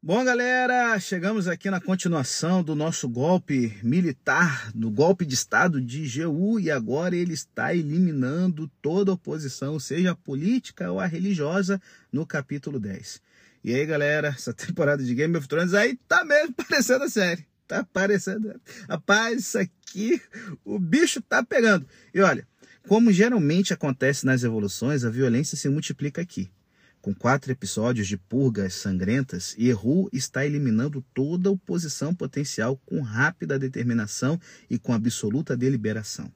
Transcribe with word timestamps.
Bom, 0.00 0.24
galera, 0.24 0.96
chegamos 1.00 1.48
aqui 1.48 1.68
na 1.68 1.80
continuação 1.80 2.62
do 2.62 2.76
nosso 2.76 3.08
golpe 3.08 3.76
militar, 3.82 4.70
do 4.72 4.92
golpe 4.92 5.26
de 5.26 5.34
Estado 5.34 5.80
de 5.80 6.06
Jeú, 6.06 6.60
e 6.60 6.70
agora 6.70 7.16
ele 7.16 7.34
está 7.34 7.74
eliminando 7.74 8.70
toda 8.80 9.10
oposição, 9.10 9.76
seja 9.80 10.12
a 10.12 10.14
política 10.14 10.92
ou 10.92 11.00
a 11.00 11.06
religiosa, 11.06 11.82
no 12.12 12.24
capítulo 12.24 12.78
10. 12.78 13.20
E 13.64 13.74
aí, 13.74 13.84
galera, 13.84 14.28
essa 14.28 14.54
temporada 14.54 15.02
de 15.02 15.12
Game 15.16 15.36
of 15.36 15.48
Thrones 15.48 15.74
aí 15.74 15.98
tá 16.06 16.24
mesmo 16.24 16.54
parecendo 16.54 17.02
a 17.02 17.10
série. 17.10 17.44
Tá 17.66 17.82
parecendo. 17.82 18.54
Rapaz, 18.88 19.40
isso 19.40 19.58
aqui, 19.58 20.22
o 20.64 20.78
bicho 20.78 21.20
tá 21.20 21.42
pegando. 21.42 21.84
E 22.14 22.20
olha, 22.20 22.46
como 22.86 23.12
geralmente 23.12 23.74
acontece 23.74 24.24
nas 24.24 24.44
evoluções, 24.44 25.04
a 25.04 25.10
violência 25.10 25.56
se 25.56 25.68
multiplica 25.68 26.22
aqui. 26.22 26.48
Com 27.00 27.14
quatro 27.14 27.52
episódios 27.52 28.08
de 28.08 28.16
purgas 28.16 28.74
sangrentas, 28.74 29.54
Yehu 29.58 30.08
está 30.12 30.44
eliminando 30.44 31.04
toda 31.14 31.50
oposição 31.50 32.14
potencial 32.14 32.76
com 32.84 33.00
rápida 33.00 33.58
determinação 33.58 34.40
e 34.68 34.78
com 34.78 34.92
absoluta 34.92 35.56
deliberação. 35.56 36.30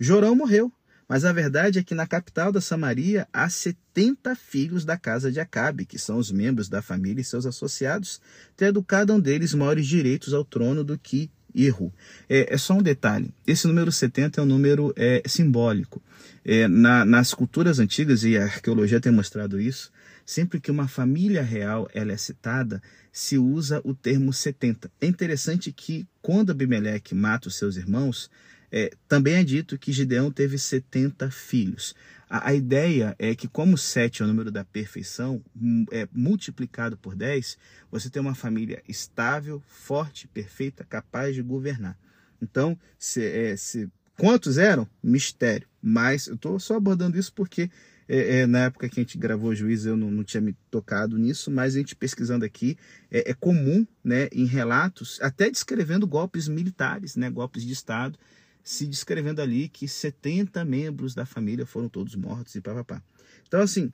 Jorão 0.00 0.34
morreu, 0.34 0.72
mas 1.08 1.24
a 1.24 1.32
verdade 1.32 1.78
é 1.78 1.82
que 1.82 1.94
na 1.94 2.06
capital 2.06 2.52
da 2.52 2.60
Samaria 2.60 3.26
há 3.32 3.48
70 3.48 4.34
filhos 4.34 4.84
da 4.84 4.96
casa 4.96 5.32
de 5.32 5.40
Acabe, 5.40 5.86
que 5.86 5.98
são 5.98 6.18
os 6.18 6.30
membros 6.30 6.68
da 6.68 6.82
família 6.82 7.20
e 7.20 7.24
seus 7.24 7.46
associados, 7.46 8.20
tendo 8.56 8.82
cada 8.82 9.14
um 9.14 9.20
deles 9.20 9.54
maiores 9.54 9.86
direitos 9.86 10.34
ao 10.34 10.44
trono 10.44 10.84
do 10.84 10.98
que 10.98 11.30
Erro. 11.54 11.92
É, 12.28 12.54
é, 12.54 12.58
só 12.58 12.74
um 12.74 12.82
detalhe: 12.82 13.32
esse 13.46 13.66
número 13.66 13.90
70 13.90 14.40
é 14.40 14.44
um 14.44 14.46
número 14.46 14.92
é, 14.96 15.22
simbólico. 15.26 16.02
É, 16.44 16.68
na, 16.68 17.04
nas 17.04 17.34
culturas 17.34 17.78
antigas, 17.78 18.22
e 18.22 18.36
a 18.36 18.44
arqueologia 18.44 19.00
tem 19.00 19.12
mostrado 19.12 19.60
isso, 19.60 19.90
sempre 20.28 20.60
que 20.60 20.70
uma 20.70 20.86
família 20.86 21.40
real 21.40 21.88
ela 21.94 22.12
é 22.12 22.16
citada, 22.18 22.82
se 23.10 23.38
usa 23.38 23.80
o 23.82 23.94
termo 23.94 24.30
70. 24.30 24.92
É 25.00 25.06
interessante 25.06 25.72
que, 25.72 26.06
quando 26.20 26.50
Abimeleque 26.50 27.14
mata 27.14 27.48
os 27.48 27.54
seus 27.56 27.78
irmãos, 27.78 28.30
é, 28.70 28.92
também 29.08 29.36
é 29.36 29.42
dito 29.42 29.78
que 29.78 29.90
Gideão 29.90 30.30
teve 30.30 30.58
70 30.58 31.30
filhos. 31.30 31.94
A, 32.28 32.50
a, 32.50 32.54
ideia 32.54 33.16
é 33.18 33.34
que, 33.34 33.48
como 33.48 33.78
7 33.78 34.20
é 34.20 34.26
o 34.26 34.28
número 34.28 34.50
da 34.50 34.66
perfeição, 34.66 35.42
é 35.90 36.06
multiplicado 36.12 36.98
por 36.98 37.16
10, 37.16 37.56
você 37.90 38.10
tem 38.10 38.20
uma 38.20 38.34
família 38.34 38.82
estável, 38.86 39.62
forte, 39.66 40.28
perfeita, 40.28 40.84
capaz 40.84 41.34
de 41.34 41.40
governar. 41.40 41.98
Então, 42.42 42.78
se, 42.98 43.24
é, 43.24 43.56
se, 43.56 43.90
quantos 44.14 44.58
eram? 44.58 44.86
Mistério. 45.02 45.66
Mas 45.80 46.26
eu 46.26 46.34
estou 46.34 46.60
só 46.60 46.76
abordando 46.76 47.18
isso 47.18 47.32
porque 47.32 47.70
é, 48.08 48.40
é, 48.40 48.46
na 48.46 48.60
época 48.64 48.88
que 48.88 48.98
a 48.98 49.02
gente 49.02 49.18
gravou 49.18 49.54
Juiz 49.54 49.84
eu 49.84 49.96
não, 49.96 50.10
não, 50.10 50.24
tinha 50.24 50.40
me 50.40 50.54
tocado 50.70 51.18
nisso, 51.18 51.50
mas 51.50 51.74
a 51.74 51.78
gente 51.78 51.94
pesquisando 51.94 52.44
aqui, 52.44 52.76
é, 53.10 53.30
é 53.30 53.34
comum 53.34 53.86
né, 54.02 54.28
em 54.32 54.46
relatos, 54.46 55.18
até 55.20 55.50
descrevendo 55.50 56.06
golpes 56.06 56.48
militares, 56.48 57.16
né, 57.16 57.28
golpes 57.28 57.64
de 57.64 57.72
Estado, 57.72 58.18
se 58.64 58.86
descrevendo 58.86 59.42
ali 59.42 59.68
que 59.68 59.86
70 59.86 60.64
membros 60.64 61.14
da 61.14 61.26
família 61.26 61.66
foram 61.66 61.88
todos 61.88 62.14
mortos 62.14 62.54
e 62.54 62.60
papapá. 62.60 63.02
Então, 63.46 63.60
assim, 63.60 63.92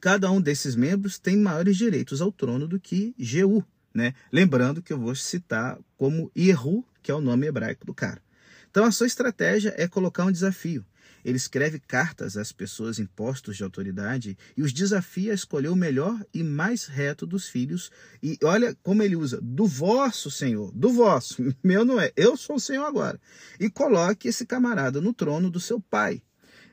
cada 0.00 0.30
um 0.30 0.40
desses 0.40 0.74
membros 0.74 1.18
tem 1.18 1.36
maiores 1.36 1.76
direitos 1.76 2.20
ao 2.20 2.32
trono 2.32 2.66
do 2.66 2.78
que 2.78 3.14
Jeú, 3.18 3.64
né? 3.94 4.14
Lembrando 4.32 4.82
que 4.82 4.92
eu 4.92 4.98
vou 4.98 5.14
citar 5.14 5.78
como 5.96 6.30
Yehu, 6.36 6.84
que 7.02 7.10
é 7.10 7.14
o 7.14 7.20
nome 7.20 7.46
hebraico 7.46 7.86
do 7.86 7.94
cara. 7.94 8.22
Então, 8.70 8.84
a 8.84 8.92
sua 8.92 9.06
estratégia 9.06 9.74
é 9.76 9.88
colocar 9.88 10.24
um 10.24 10.32
desafio. 10.32 10.84
Ele 11.24 11.36
escreve 11.36 11.78
cartas 11.78 12.36
às 12.36 12.52
pessoas 12.52 12.98
em 12.98 13.06
postos 13.06 13.56
de 13.56 13.64
autoridade 13.64 14.36
e 14.56 14.62
os 14.62 14.72
desafia 14.72 15.32
a 15.32 15.34
escolher 15.34 15.68
o 15.68 15.76
melhor 15.76 16.24
e 16.32 16.42
mais 16.42 16.86
reto 16.86 17.26
dos 17.26 17.48
filhos. 17.48 17.90
E 18.22 18.38
olha 18.42 18.76
como 18.82 19.02
ele 19.02 19.16
usa: 19.16 19.40
do 19.42 19.66
vosso 19.66 20.30
Senhor, 20.30 20.72
do 20.72 20.90
vosso, 20.90 21.42
meu 21.62 21.84
não 21.84 22.00
é, 22.00 22.12
eu 22.16 22.36
sou 22.36 22.56
o 22.56 22.60
Senhor 22.60 22.84
agora. 22.84 23.20
E 23.58 23.68
coloque 23.68 24.28
esse 24.28 24.46
camarada 24.46 25.00
no 25.00 25.12
trono 25.12 25.50
do 25.50 25.60
seu 25.60 25.80
pai. 25.80 26.22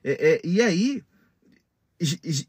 É, 0.04 0.34
é, 0.34 0.42
e 0.44 0.62
aí, 0.62 1.04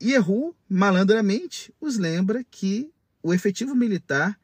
Yehu, 0.02 0.54
malandramente, 0.68 1.72
os 1.80 1.96
lembra 1.96 2.44
que 2.44 2.90
o 3.22 3.32
efetivo 3.32 3.74
militar 3.74 4.38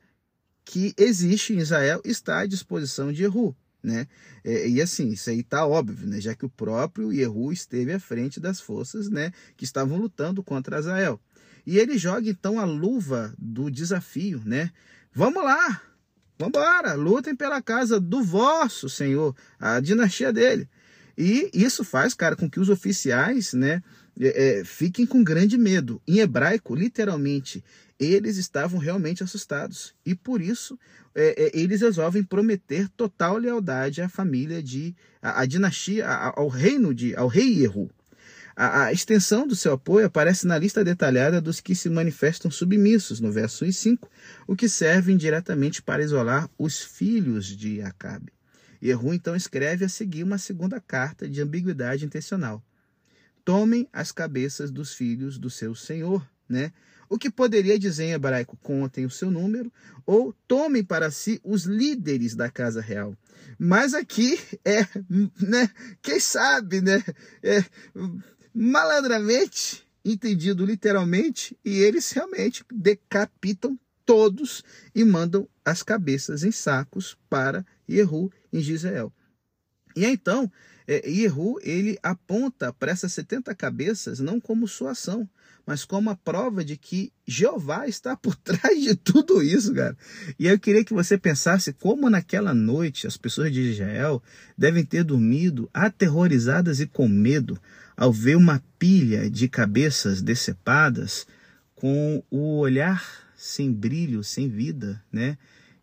que 0.65 0.95
existe 0.97 1.53
em 1.53 1.59
Israel 1.59 2.01
está 2.05 2.41
à 2.41 2.47
disposição 2.47 3.13
de 3.13 3.23
Yehu 3.25 3.55
né? 3.83 4.07
É, 4.45 4.69
e 4.69 4.81
assim, 4.81 5.09
isso 5.09 5.31
aí 5.31 5.43
tá 5.43 5.67
óbvio, 5.67 6.07
né? 6.07 6.21
Já 6.21 6.35
que 6.35 6.47
o 6.47 6.51
próprio 6.51 7.13
Yehu 7.13 7.53
esteve 7.53 7.93
à 7.93 8.01
frente 8.01 8.39
das 8.39 8.61
forças, 8.61 9.09
né? 9.09 9.33
Que 9.57 9.65
estavam 9.65 9.99
lutando 9.99 10.43
contra 10.43 10.79
Azael. 10.79 11.21
E 11.67 11.79
ele 11.79 11.99
joga 11.99 12.29
então 12.29 12.59
a 12.59 12.65
luva 12.65 13.35
do 13.39 13.71
desafio, 13.71 14.43
né? 14.45 14.71
Vamos 15.15 15.43
lá, 15.45 15.83
vamos 16.39 16.59
embora, 16.59 16.95
lutem 16.95 17.37
pela 17.37 17.61
casa 17.61 18.01
do 18.01 18.23
vosso 18.23 18.89
Senhor, 18.89 19.37
a 19.59 19.79
dinastia 19.79 20.33
dele. 20.33 20.69
E 21.17 21.51
isso 21.53 21.85
faz, 21.85 22.15
cara, 22.15 22.35
com 22.35 22.49
que 22.49 22.59
os 22.59 22.69
oficiais, 22.69 23.53
né? 23.53 23.83
É, 24.19 24.61
é, 24.61 24.65
fiquem 24.65 25.07
com 25.07 25.23
grande 25.23 25.57
medo. 25.57 26.01
Em 26.07 26.19
hebraico, 26.19 26.75
literalmente, 26.75 27.65
eles 28.05 28.37
estavam 28.37 28.79
realmente 28.79 29.23
assustados. 29.23 29.95
E 30.05 30.15
por 30.15 30.41
isso 30.41 30.79
é, 31.15 31.45
é, 31.45 31.59
eles 31.59 31.81
resolvem 31.81 32.23
prometer 32.23 32.89
total 32.91 33.37
lealdade 33.37 34.01
à 34.01 34.09
família 34.09 34.63
de. 34.63 34.95
à, 35.21 35.43
à 35.43 35.47
dinastia, 35.47 36.07
ao 36.07 36.49
reino 36.49 36.95
de. 36.95 37.15
ao 37.15 37.29
rei 37.29 37.61
Yehu. 37.61 37.91
A, 38.55 38.85
a, 38.85 38.93
extensão 38.93 39.47
do 39.47 39.57
seu 39.57 39.73
apoio 39.73 40.07
aparece 40.07 40.47
na 40.47 40.59
lista 40.59 40.85
detalhada 40.85 41.41
dos 41.41 41.61
que 41.61 41.75
se 41.75 41.89
manifestam 41.89 42.51
submissos, 42.51 43.19
no 43.19 43.33
verso 43.33 43.65
1 43.65 43.69
e 43.69 43.73
5, 43.73 44.11
o 44.47 44.55
que 44.55 44.69
serve 44.69 45.11
indiretamente 45.11 45.83
para 45.83 46.03
isolar 46.03 46.51
os 46.59 46.83
filhos 46.83 47.47
de 47.47 47.81
Acabe. 47.81 48.33
Yehu 48.83 49.15
então 49.15 49.35
escreve 49.35 49.85
a 49.85 49.89
seguir 49.89 50.23
uma 50.23 50.39
segunda 50.39 50.81
carta 50.81 51.29
de 51.29 51.41
ambiguidade 51.41 52.05
intencional. 52.05 52.63
Tomem 53.45 53.89
as 53.93 54.13
cabeças 54.13 54.71
dos 54.71 54.93
filhos 54.93 55.39
do 55.39 55.49
seu 55.49 55.75
senhor, 55.75 56.27
né? 56.49 56.73
O 57.13 57.19
que 57.19 57.29
poderia 57.29 57.79
dizer 57.79 58.05
em 58.05 58.13
hebraico, 58.13 58.57
contem 58.63 59.05
o 59.05 59.11
seu 59.11 59.31
número, 59.31 59.71
ou 60.07 60.33
tomem 60.49 60.83
para 60.83 61.11
si 61.11 61.39
os 61.45 61.65
líderes 61.65 62.35
da 62.35 62.51
casa 62.51 62.81
real. 62.81 63.15
Mas 63.59 63.93
aqui 63.93 64.41
é, 64.65 64.81
né, 65.39 65.69
quem 66.01 66.19
sabe, 66.19 66.81
né, 66.81 67.05
é, 67.43 67.63
malandramente, 68.55 69.87
entendido 70.03 70.65
literalmente, 70.65 71.55
e 71.63 71.81
eles 71.81 72.11
realmente 72.13 72.65
decapitam 72.73 73.79
todos 74.07 74.65
e 74.95 75.05
mandam 75.05 75.47
as 75.63 75.83
cabeças 75.83 76.43
em 76.43 76.51
sacos 76.51 77.15
para 77.29 77.63
Yehu 77.87 78.33
em 78.51 78.63
Gisrael. 78.63 79.13
E 79.95 80.07
então, 80.07 80.51
é, 80.89 81.03
ele 81.63 81.99
aponta 82.03 82.73
para 82.73 82.91
essas 82.91 83.13
70 83.13 83.55
cabeças 83.55 84.19
não 84.19 84.41
como 84.41 84.67
sua 84.67 84.93
ação, 84.93 85.29
mas 85.67 85.85
como 85.85 86.11
a 86.11 86.17
prova 86.17 86.65
de 86.65 86.77
que 86.77 87.13
Jeová 87.27 87.87
está 87.87 88.17
por 88.17 88.35
trás 88.43 88.83
de 88.83 88.95
tudo 88.95 89.43
isso, 89.43 89.75
cara. 89.75 89.97
E 90.39 90.47
eu 90.47 90.59
queria 90.59 90.85
que 90.85 90.95
você 90.95 91.17
pensasse 91.17 91.73
como 91.73 92.11
naquela 92.11 92.55
noite 92.55 93.07
as 93.07 93.17
pessoas 93.17 93.53
de 93.53 93.61
Israel 93.61 94.23
devem 94.57 94.85
ter 94.85 95.05
dormido 95.05 95.71
aterrorizadas 95.73 96.81
e 96.81 96.87
com 96.87 97.09
medo 97.09 97.61
ao 97.97 98.13
ver 98.13 98.37
uma 98.37 98.63
pilha 98.79 99.31
de 99.31 99.49
cabeças 99.49 100.21
decepadas 100.23 101.27
com 101.75 102.23
o 102.31 102.59
olhar 102.59 103.05
sem 103.37 103.73
brilho, 103.73 104.23
sem 104.23 104.49
vida, 104.49 105.03
né? 105.11 105.37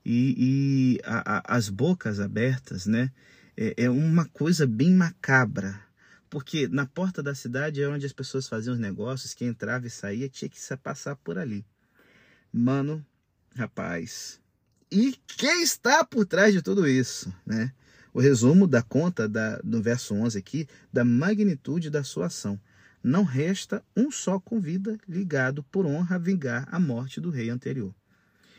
E, 0.05 0.35
e 0.37 1.01
a, 1.03 1.37
a, 1.37 1.57
as 1.57 1.69
bocas 1.69 2.19
abertas, 2.19 2.85
né? 2.85 3.11
É, 3.55 3.83
é 3.83 3.89
uma 3.89 4.25
coisa 4.25 4.65
bem 4.65 4.93
macabra 4.93 5.88
porque 6.29 6.67
na 6.67 6.85
porta 6.85 7.23
da 7.23 7.33
cidade 7.33 7.81
é 7.81 7.87
onde 7.87 8.05
as 8.05 8.13
pessoas 8.13 8.47
faziam 8.47 8.73
os 8.73 8.79
negócios, 8.79 9.33
quem 9.33 9.47
entrava 9.47 9.87
e 9.87 9.89
saía 9.89 10.29
tinha 10.29 10.49
que 10.49 10.59
se 10.59 10.75
passar 10.77 11.15
por 11.15 11.37
ali. 11.37 11.65
Mano, 12.51 13.05
rapaz. 13.55 14.39
E 14.91 15.15
quem 15.27 15.61
está 15.61 16.03
por 16.03 16.25
trás 16.25 16.53
de 16.53 16.61
tudo 16.61 16.87
isso, 16.87 17.33
né? 17.45 17.71
O 18.13 18.19
resumo 18.19 18.67
da 18.67 18.81
conta 18.81 19.27
da, 19.29 19.59
no 19.63 19.81
verso 19.81 20.15
11 20.15 20.37
aqui, 20.37 20.67
da 20.91 21.05
magnitude 21.05 21.89
da 21.89 22.03
sua 22.03 22.25
ação. 22.25 22.59
Não 23.03 23.23
resta 23.23 23.83
um 23.95 24.11
só 24.11 24.39
com 24.39 24.59
vida 24.59 24.97
ligado 25.07 25.63
por 25.63 25.85
honra 25.85 26.15
a 26.15 26.19
vingar 26.19 26.67
a 26.71 26.79
morte 26.79 27.21
do 27.21 27.29
rei 27.29 27.49
anterior. 27.49 27.93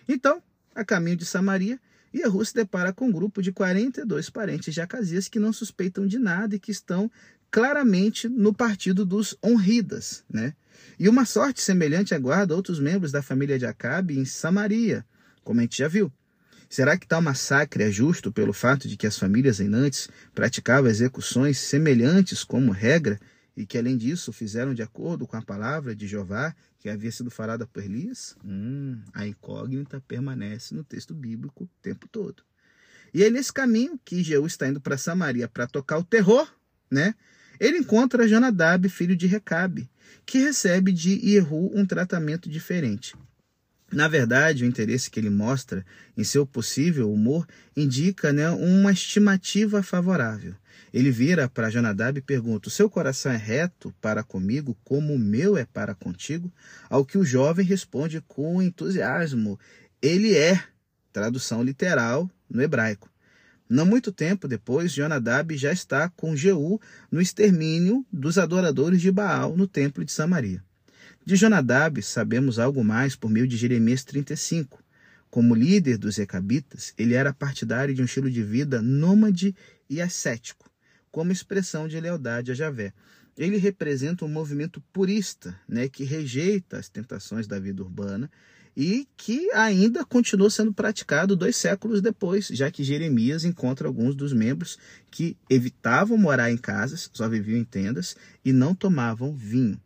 Então, 0.09 0.43
a 0.75 0.85
caminho 0.85 1.17
de 1.17 1.27
Samaria, 1.27 1.81
Yehu 2.15 2.45
se 2.45 2.55
depara 2.55 2.93
com 2.93 3.07
um 3.07 3.13
grupo 3.13 3.43
de 3.43 3.53
42 3.53 4.31
parentes 4.31 4.73
de 4.73 4.81
Acasias 4.81 5.29
que 5.29 5.39
não 5.39 5.53
suspeitam 5.53 6.07
de 6.07 6.19
nada 6.19 6.57
e 6.57 6.61
que 6.61 6.71
estão 6.71 7.11
claramente 7.51 8.29
no 8.29 8.55
partido 8.55 9.05
dos 9.05 9.37
honridas, 9.45 10.25
né? 10.29 10.55
E 10.99 11.09
uma 11.09 11.25
sorte 11.25 11.63
semelhante 11.63 12.15
aguarda 12.15 12.55
outros 12.55 12.79
membros 12.79 13.11
da 13.11 13.23
família 13.23 13.59
de 13.59 13.67
Acabe 13.67 14.19
em 14.19 14.25
Samaria, 14.25 15.05
como 15.43 15.61
a 15.61 15.63
gente 15.63 15.79
já 15.79 15.89
viu. 15.89 16.13
Será 16.69 16.97
que 16.97 17.07
tal 17.07 17.21
massacre 17.21 17.83
é 17.83 17.91
justo 17.91 18.31
pelo 18.31 18.53
fato 18.53 18.87
de 18.87 18.97
que 18.97 19.07
as 19.07 19.19
famílias 19.19 19.59
reinantes 19.59 20.09
praticavam 20.35 20.89
execuções 20.89 21.59
semelhantes 21.59 22.45
como 22.45 22.71
regra 22.71 23.19
e 23.57 23.67
que 23.67 23.77
além 23.77 23.97
disso 23.97 24.33
fizeram 24.33 24.73
de 24.73 24.83
acordo 24.83 25.27
com 25.27 25.37
a 25.37 25.43
palavra 25.43 25.97
de 25.97 26.07
Jeová 26.07 26.55
que 26.79 26.89
havia 26.89 27.11
sido 27.11 27.31
falada 27.31 27.67
por 27.67 27.83
Elias, 27.83 28.37
hum, 28.45 29.03
a 29.13 29.27
incógnita 29.27 30.01
permanece 30.07 30.75
no 30.75 30.85
texto 30.85 31.13
bíblico 31.13 31.65
o 31.65 31.71
tempo 31.83 32.09
todo. 32.09 32.43
E 33.13 33.25
é 33.25 33.31
nesse 33.31 33.53
caminho 33.53 33.99
que 34.05 34.23
Jeú 34.23 34.47
está 34.47 34.69
indo 34.69 34.81
para 34.81 34.97
Samaria 34.97 35.49
para 35.49 35.67
tocar 35.67 35.99
o 35.99 36.05
terror, 36.05 36.49
né? 36.91 37.15
Ele 37.61 37.77
encontra 37.77 38.27
Jonadab, 38.27 38.89
filho 38.89 39.15
de 39.15 39.27
Recabe, 39.27 39.91
que 40.25 40.39
recebe 40.39 40.93
de 40.93 41.21
Jehu 41.21 41.71
um 41.79 41.85
tratamento 41.85 42.49
diferente. 42.49 43.15
Na 43.93 44.09
verdade, 44.09 44.65
o 44.65 44.67
interesse 44.67 45.11
que 45.11 45.21
ele 45.21 45.29
mostra 45.29 45.85
em 46.17 46.25
seu 46.25 46.47
possível 46.47 47.13
humor 47.13 47.47
indica 47.77 48.33
né, 48.33 48.49
uma 48.51 48.93
estimativa 48.93 49.83
favorável. 49.83 50.55
Ele 50.93 51.11
vira 51.11 51.49
para 51.49 51.69
Jonadab 51.71 52.19
e 52.19 52.23
pergunta: 52.23 52.71
seu 52.71 52.89
coração 52.89 53.33
é 53.33 53.37
reto 53.37 53.93
para 54.01 54.23
comigo, 54.23 54.77
como 54.85 55.13
o 55.13 55.19
meu 55.19 55.57
é 55.57 55.65
para 55.65 55.95
contigo? 55.95 56.53
Ao 56.89 57.05
que 57.05 57.19
o 57.19 57.25
jovem 57.25 57.67
responde 57.67 58.21
com 58.23 58.63
entusiasmo: 58.63 59.59
Ele 60.01 60.37
é. 60.37 60.63
Tradução 61.13 61.63
literal 61.63 62.31
no 62.49 62.63
hebraico. 62.63 63.10
Não 63.71 63.87
muito 63.87 64.11
tempo 64.11 64.49
depois, 64.49 64.91
Jonadab 64.91 65.57
já 65.57 65.73
está 65.73 66.09
com 66.09 66.35
Jeú 66.35 66.81
no 67.09 67.21
extermínio 67.21 68.05
dos 68.13 68.37
adoradores 68.37 69.01
de 69.01 69.13
Baal 69.13 69.57
no 69.57 69.65
templo 69.65 70.05
de 70.05 70.11
Samaria. 70.11 70.61
De 71.25 71.37
Jonadab 71.37 72.03
sabemos 72.03 72.59
algo 72.59 72.83
mais 72.83 73.15
por 73.15 73.31
meio 73.31 73.47
de 73.47 73.57
Jeremias 73.57 74.03
35. 74.03 74.83
Como 75.31 75.55
líder 75.55 75.99
dos 75.99 76.17
Recabitas, 76.17 76.93
ele 76.99 77.15
era 77.15 77.33
partidário 77.33 77.95
de 77.95 78.03
um 78.03 78.07
estilo 78.07 78.29
de 78.29 78.43
vida 78.43 78.83
nômade 78.83 79.55
e 79.89 80.03
ascético, 80.03 80.69
como 81.13 81.31
expressão 81.31 81.87
de 81.87 82.01
lealdade 82.01 82.51
a 82.51 82.55
Javé. 82.55 82.93
Ele 83.41 83.57
representa 83.57 84.23
um 84.23 84.29
movimento 84.29 84.83
purista, 84.93 85.59
né, 85.67 85.89
que 85.89 86.05
rejeita 86.05 86.77
as 86.77 86.91
tentações 86.91 87.47
da 87.47 87.59
vida 87.59 87.83
urbana 87.83 88.31
e 88.77 89.09
que 89.17 89.51
ainda 89.53 90.05
continuou 90.05 90.51
sendo 90.51 90.75
praticado 90.75 91.35
dois 91.35 91.57
séculos 91.57 92.03
depois, 92.03 92.49
já 92.49 92.71
que 92.71 92.85
Jeremias 92.85 93.43
encontra 93.43 93.89
alguns 93.89 94.15
dos 94.15 94.35
membros 94.35 94.79
que 95.11 95.39
evitavam 95.49 96.19
morar 96.19 96.51
em 96.51 96.57
casas, 96.59 97.09
só 97.15 97.31
viviam 97.31 97.59
em 97.59 97.65
tendas 97.65 98.15
e 98.45 98.53
não 98.53 98.75
tomavam 98.75 99.35
vinho. 99.35 99.81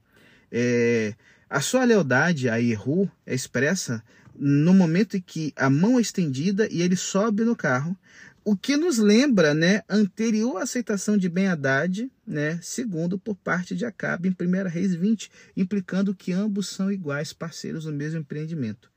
É, 0.50 1.14
a 1.48 1.60
sua 1.60 1.84
lealdade 1.84 2.48
a 2.48 2.56
Yehu 2.56 3.08
é 3.24 3.36
expressa 3.36 4.02
no 4.36 4.74
momento 4.74 5.16
em 5.16 5.20
que 5.20 5.52
a 5.54 5.70
mão 5.70 5.96
é 5.96 6.02
estendida 6.02 6.66
e 6.72 6.82
ele 6.82 6.96
sobe 6.96 7.44
no 7.44 7.54
carro, 7.54 7.96
o 8.44 8.56
que 8.56 8.76
nos 8.76 8.98
lembra, 8.98 9.54
né, 9.54 9.82
anterior 9.88 10.58
aceitação 10.58 11.16
de 11.16 11.28
Ben 11.28 11.48
Haddad, 11.48 12.10
né, 12.26 12.58
segundo 12.62 13.18
por 13.18 13.34
parte 13.34 13.74
de 13.74 13.86
Acabe 13.86 14.28
em 14.28 14.32
1 14.32 14.68
Reis 14.68 14.94
20, 14.94 15.30
implicando 15.56 16.14
que 16.14 16.32
ambos 16.32 16.68
são 16.68 16.92
iguais 16.92 17.32
parceiros 17.32 17.86
no 17.86 17.92
mesmo 17.92 18.20
empreendimento. 18.20 18.90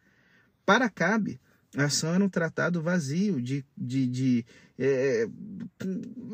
Para 0.65 0.85
Acabe, 0.85 1.39
a 1.77 1.85
ação 1.85 2.13
era 2.13 2.23
um 2.23 2.29
tratado 2.29 2.81
vazio 2.81 3.41
de, 3.41 3.63
de, 3.77 4.07
de, 4.07 4.45
é, 4.77 5.27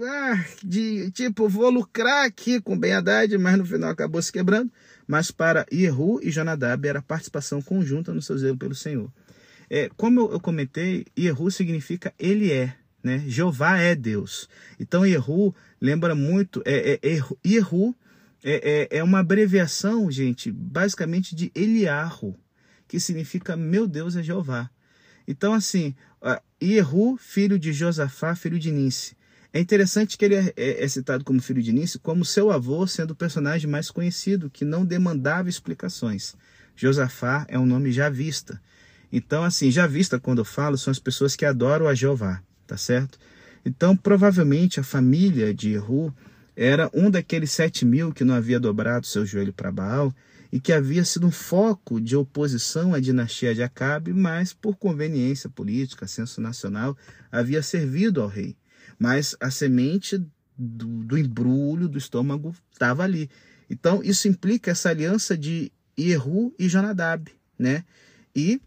ah, 0.08 0.46
de 0.64 1.12
tipo, 1.12 1.48
vou 1.48 1.70
lucrar 1.70 2.26
aqui 2.26 2.60
com 2.62 2.78
Ben 2.78 2.94
Haddad, 2.94 3.38
mas 3.38 3.58
no 3.58 3.66
final 3.66 3.90
acabou 3.90 4.22
se 4.22 4.32
quebrando. 4.32 4.72
Mas 5.06 5.32
para 5.32 5.66
Yehu 5.72 6.20
e 6.24 6.32
Jonadab 6.32 6.88
era 6.88 7.02
participação 7.02 7.62
conjunta 7.62 8.14
no 8.14 8.22
seu 8.22 8.38
zelo 8.38 8.58
pelo 8.58 8.74
Senhor. 8.74 9.12
É, 9.70 9.90
como 9.98 10.22
eu, 10.22 10.34
eu 10.34 10.40
comentei, 10.40 11.06
Yehu 11.18 11.52
significa 11.52 12.14
ele 12.18 12.52
é, 12.52 12.76
né? 13.04 13.24
Jeová 13.28 13.78
é 13.78 13.94
Deus. 13.94 14.50
Então 14.80 15.06
Yehu 15.06 15.54
lembra 15.80 16.16
muito, 16.16 16.64
é, 16.66 17.00
é, 17.04 17.20
Yehu 17.46 17.96
é, 18.44 18.88
é, 18.92 18.98
é 19.00 19.04
uma 19.04 19.20
abreviação, 19.20 20.10
gente, 20.10 20.52
basicamente 20.52 21.36
de 21.36 21.52
Eliarro, 21.54 22.36
que 22.88 23.00
significa 23.00 23.56
meu 23.58 23.88
Deus 23.88 24.16
é 24.16 24.24
Jeová. 24.24 24.70
Então, 25.28 25.54
assim, 25.54 25.96
Iehu, 26.62 27.18
filho 27.18 27.60
de 27.60 27.74
Josafá, 27.74 28.36
filho 28.36 28.60
de 28.60 28.72
Nice. 28.72 29.16
É 29.52 29.60
interessante 29.60 30.18
que 30.18 30.26
ele 30.26 30.36
é, 30.36 30.54
é, 30.56 30.84
é, 30.84 30.88
citado 30.88 31.24
como 31.24 31.42
filho 31.42 31.62
de 31.62 31.72
Nice, 31.72 32.00
como 32.00 32.26
seu 32.26 32.52
avô 32.52 32.88
sendo 32.88 33.12
o 33.12 33.16
personagem 33.16 33.70
mais 33.70 33.92
conhecido, 33.92 34.50
que 34.50 34.66
não 34.66 34.86
demandava 34.86 35.48
explicações. 35.48 36.36
Josafá 36.76 37.46
é 37.48 37.60
um 37.60 37.66
nome 37.66 37.92
javista. 37.92 38.60
Então, 39.12 39.44
assim, 39.44 39.70
javista, 39.70 40.20
quando 40.20 40.40
eu 40.40 40.46
falo, 40.46 40.78
são 40.78 40.90
as 40.90 41.00
pessoas 41.00 41.36
que 41.36 41.46
adoram 41.46 41.88
a 41.88 41.94
Jeová, 41.94 42.42
tá 42.66 42.78
certo? 42.78 43.18
Então, 43.66 43.96
provavelmente, 43.96 44.80
a 44.80 44.84
família 44.84 45.54
de 45.54 45.72
Iehu 45.72 46.14
era 46.56 46.90
um 46.94 47.10
daqueles 47.10 47.52
sete 47.52 47.86
mil 47.86 48.14
que 48.14 48.24
não 48.24 48.36
havia 48.36 48.60
dobrado 48.60 49.08
seu 49.08 49.26
joelho 49.26 49.54
para 49.54 49.72
Baal 49.72 50.14
e 50.52 50.60
que 50.60 50.72
havia 50.72 51.04
sido 51.04 51.26
um 51.26 51.32
foco 51.32 52.00
de 52.00 52.16
oposição 52.16 52.94
à 52.94 53.00
dinastia 53.00 53.56
de 53.56 53.64
Acabe, 53.64 54.14
mas 54.14 54.54
por 54.54 54.76
conveniência 54.76 55.50
política, 55.50 56.06
senso 56.06 56.40
nacional, 56.40 56.96
havia 57.32 57.64
servido 57.64 58.22
ao 58.22 58.28
rei. 58.28 58.56
Mas 59.00 59.36
a 59.40 59.50
semente 59.50 60.24
do, 60.56 61.04
do 61.04 61.18
embrulho 61.18 61.88
do 61.88 61.98
estômago 61.98 62.56
estava 62.72 63.04
ali. 63.04 63.30
Então, 63.68 64.04
isso 64.04 64.28
implica 64.28 64.70
essa 64.70 64.90
aliança 64.90 65.36
de 65.36 65.72
Yehu 65.98 66.54
e 66.60 66.70
Jonadab, 66.70 67.32
né? 67.58 67.84
E 68.36 68.62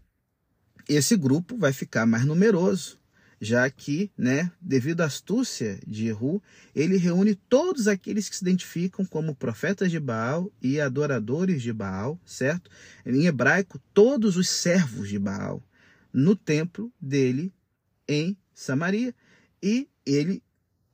esse 0.89 1.15
grupo 1.15 1.57
vai 1.57 1.71
ficar 1.71 2.05
mais 2.05 2.25
numeroso 2.25 2.99
já 3.39 3.69
que, 3.69 4.11
né, 4.17 4.51
devido 4.59 5.01
à 5.01 5.05
astúcia 5.05 5.79
de 5.85 6.05
Jehu, 6.05 6.41
ele 6.75 6.97
reúne 6.97 7.35
todos 7.35 7.87
aqueles 7.87 8.27
que 8.27 8.35
se 8.35 8.43
identificam 8.43 9.05
como 9.05 9.35
profetas 9.35 9.91
de 9.91 9.99
Baal 9.99 10.51
e 10.61 10.81
adoradores 10.81 11.61
de 11.61 11.71
Baal, 11.71 12.19
certo? 12.25 12.69
Em 13.05 13.27
hebraico, 13.27 13.79
todos 13.93 14.37
os 14.37 14.49
servos 14.49 15.09
de 15.09 15.19
Baal, 15.19 15.63
no 16.11 16.35
templo 16.35 16.91
dele 16.99 17.53
em 18.07 18.35
Samaria. 18.53 19.13
E 19.61 19.87
ele 20.05 20.41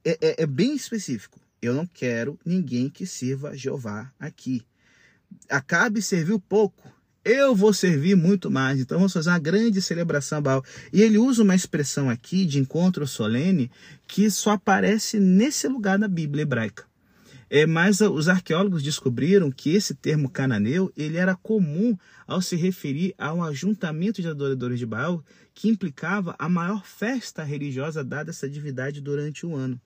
é, 0.04 0.18
é, 0.22 0.44
é 0.44 0.46
bem 0.46 0.76
específico. 0.76 1.40
Eu 1.62 1.74
não 1.74 1.86
quero 1.86 2.38
ninguém 2.46 2.90
que 2.90 3.06
sirva 3.06 3.56
Jeová 3.56 4.12
aqui. 4.20 4.66
Acabe 5.50 6.02
serviu 6.02 6.40
pouco, 6.40 6.92
eu 7.24 7.56
vou 7.56 7.74
servir 7.74 8.16
muito 8.16 8.52
mais. 8.52 8.80
Então 8.80 8.98
vamos 8.98 9.14
fazer 9.14 9.30
uma 9.30 9.40
grande 9.40 9.82
celebração 9.82 10.40
a 10.40 10.42
Baal. 10.42 10.66
E 10.92 11.02
ele 11.02 11.18
usa 11.18 11.44
uma 11.44 11.56
expressão 11.56 12.10
aqui 12.10 12.46
de 12.46 12.60
encontro 12.60 13.08
solene 13.08 13.72
que 14.08 14.30
só 14.30 14.52
aparece 14.52 15.20
nesse 15.20 15.68
lugar 15.68 15.98
da 15.98 16.08
Bíblia 16.08 16.44
hebraica. 16.44 16.86
É, 17.50 17.68
mas 17.68 18.02
os 18.02 18.28
arqueólogos 18.28 18.82
descobriram 18.82 19.52
que 19.52 19.76
esse 19.76 19.94
termo 19.94 20.28
cananeu 20.28 20.92
ele 20.98 21.18
era 21.18 21.36
comum 21.36 21.96
ao 22.26 22.42
se 22.42 22.56
referir 22.56 23.14
a 23.18 23.32
um 23.32 23.44
ajuntamento 23.44 24.22
de 24.22 24.28
adoradores 24.28 24.80
de 24.80 24.86
Baal 24.86 25.24
que 25.54 25.70
implicava 25.70 26.36
a 26.40 26.50
maior 26.50 26.84
festa 26.84 27.44
religiosa 27.44 28.04
dada 28.04 28.32
a 28.32 28.34
essa 28.34 28.50
divindade 28.50 29.00
durante 29.00 29.46
o 29.46 29.56
ano. 29.56 29.80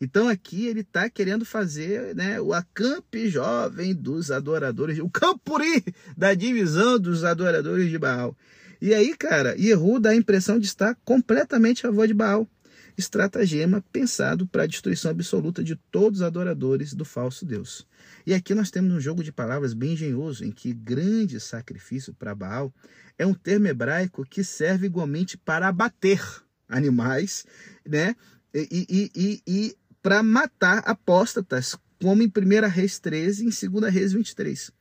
Então 0.00 0.28
aqui 0.28 0.66
ele 0.66 0.80
está 0.80 1.08
querendo 1.08 1.44
fazer 1.44 2.14
né, 2.14 2.40
o 2.40 2.52
acampe 2.52 3.28
jovem 3.28 3.94
dos 3.94 4.30
adoradores, 4.30 4.98
o 4.98 5.08
campuri 5.08 5.84
da 6.16 6.34
divisão 6.34 6.98
dos 6.98 7.24
adoradores 7.24 7.88
de 7.88 7.98
Baal. 7.98 8.36
E 8.80 8.94
aí, 8.94 9.14
cara, 9.16 9.54
Yehu 9.58 10.00
dá 10.00 10.10
a 10.10 10.16
impressão 10.16 10.58
de 10.58 10.66
estar 10.66 10.96
completamente 11.04 11.86
a 11.86 11.90
favor 11.90 12.06
de 12.06 12.14
Baal. 12.14 12.48
Estratagema 12.96 13.84
pensado 13.92 14.46
para 14.46 14.64
a 14.64 14.66
destruição 14.66 15.10
absoluta 15.10 15.62
de 15.62 15.76
todos 15.90 16.20
os 16.20 16.26
adoradores 16.26 16.92
do 16.94 17.04
falso 17.04 17.44
Deus. 17.44 17.86
E 18.26 18.34
aqui 18.34 18.54
nós 18.54 18.70
temos 18.70 18.92
um 18.92 19.00
jogo 19.00 19.22
de 19.22 19.32
palavras 19.32 19.72
bem 19.72 19.92
engenhoso, 19.92 20.44
em 20.44 20.50
que 20.50 20.72
grande 20.72 21.40
sacrifício 21.40 22.12
para 22.14 22.34
Baal 22.34 22.72
é 23.18 23.26
um 23.26 23.34
termo 23.34 23.66
hebraico 23.66 24.24
que 24.24 24.42
serve 24.42 24.86
igualmente 24.86 25.36
para 25.36 25.68
abater 25.68 26.20
animais, 26.68 27.44
né? 27.86 28.16
E, 28.52 28.86
e, 28.88 29.10
e, 29.14 29.42
e 29.46 29.76
para 30.02 30.22
matar 30.22 30.78
apóstatas, 30.86 31.76
como 32.00 32.22
em 32.22 32.26
1 32.26 32.68
Reis 32.68 32.98
13 32.98 33.44
e 33.44 33.48
em 33.48 33.70
2 33.70 33.92
Reis 33.92 34.12
23. 34.12 34.72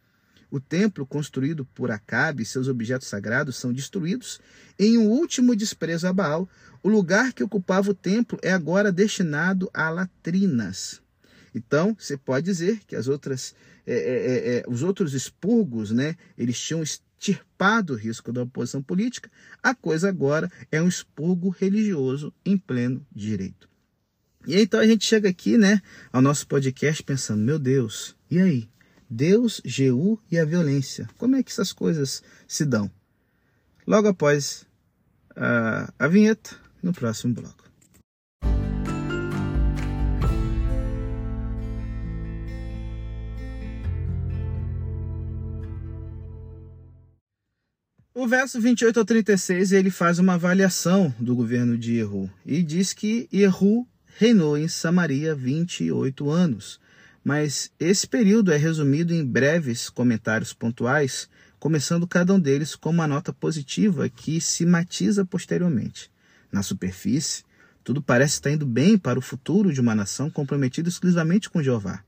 O 0.52 0.60
templo 0.60 1.06
construído 1.06 1.64
por 1.64 1.92
Acabe 1.92 2.42
e 2.42 2.46
seus 2.46 2.68
objetos 2.68 3.08
sagrados 3.08 3.56
são 3.56 3.72
destruídos 3.72 4.40
em 4.80 4.98
um 4.98 5.08
último 5.08 5.56
desprezo 5.56 6.08
a 6.08 6.14
Baal. 6.14 6.50
O 6.82 6.90
lugar 6.90 7.34
que 7.34 7.44
ocupava 7.44 7.92
o 7.92 7.94
templo 7.94 8.40
é 8.42 8.52
agora 8.52 8.92
destinado 8.92 9.70
a 9.74 9.90
latrinas. 9.90 11.02
Então, 11.54 11.96
você 11.98 12.18
pode 12.18 12.46
dizer 12.46 12.80
que 12.88 12.96
as 12.96 13.08
outras, 13.08 13.54
é, 13.86 13.94
é, 13.94 13.98
é, 13.98 14.58
é 14.60 14.64
os 14.68 14.82
outros 14.82 15.14
expurgos, 15.14 15.92
né, 15.92 16.16
eles 16.38 16.60
tinham 16.60 16.82
extirpado 16.82 17.94
o 17.94 17.98
risco 17.98 18.32
da 18.32 18.44
oposição 18.44 18.82
política. 18.82 19.30
A 19.62 19.76
coisa 19.76 20.10
agora 20.10 20.52
é 20.72 20.82
um 20.82 20.88
expurgo 20.88 21.50
religioso 21.50 22.34
em 22.44 22.58
pleno 22.58 23.06
direito. 23.12 23.69
E 24.50 24.56
aí, 24.56 24.64
então 24.64 24.80
a 24.80 24.88
gente 24.88 25.06
chega 25.06 25.30
aqui, 25.30 25.60
né, 25.60 25.80
ao 26.12 26.24
nosso 26.24 26.48
podcast 26.48 27.04
pensando, 27.04 27.40
meu 27.40 27.60
Deus, 27.60 28.16
e 28.32 28.40
aí? 28.40 28.68
Deus, 29.08 29.62
Jeú 29.64 30.20
e 30.32 30.40
a 30.40 30.44
violência. 30.44 31.08
Como 31.20 31.36
é 31.36 31.44
que 31.44 31.52
essas 31.52 31.72
coisas 31.72 32.24
se 32.48 32.66
dão? 32.66 32.90
Logo 33.86 34.08
após 34.08 34.66
uh, 35.38 35.94
a 36.00 36.08
vinheta, 36.08 36.56
no 36.82 36.92
próximo 36.92 37.36
bloco. 37.36 37.64
O 48.16 48.28
verso 48.28 48.60
28 48.60 48.98
ao 48.98 49.06
36 49.06 49.74
ele 49.74 49.92
faz 49.92 50.18
uma 50.18 50.34
avaliação 50.34 51.14
do 51.20 51.36
governo 51.36 51.78
de 51.78 51.98
Erru 51.98 52.28
e 52.44 52.64
diz 52.64 52.94
que 52.94 53.30
Erru 53.32 53.88
reinou 54.18 54.58
em 54.58 54.68
Samaria 54.68 55.36
28 55.36 56.30
anos. 56.30 56.80
Mas 57.24 57.72
esse 57.80 58.08
período 58.08 58.52
é 58.52 58.58
resumido 58.58 59.14
em 59.14 59.26
breves 59.26 59.90
comentários 59.90 60.54
pontuais, 60.54 61.30
começando 61.60 62.08
cada 62.08 62.34
um 62.34 62.40
deles 62.40 62.76
com 62.76 62.90
uma 62.90 63.08
nota 63.08 63.34
positiva 63.34 64.10
que 64.10 64.40
se 64.40 64.66
matiza 64.66 65.26
posteriormente. 65.26 66.10
Na 66.52 66.64
superfície, 66.64 67.44
tudo 67.84 68.02
parece 68.02 68.36
estar 68.36 68.52
indo 68.52 68.66
bem 68.66 68.98
para 68.98 69.20
o 69.20 69.22
futuro 69.22 69.74
de 69.74 69.82
uma 69.82 69.96
nação 69.96 70.30
comprometida 70.30 70.90
exclusivamente 70.90 71.50
com 71.50 71.62
Jeová. 71.62 72.04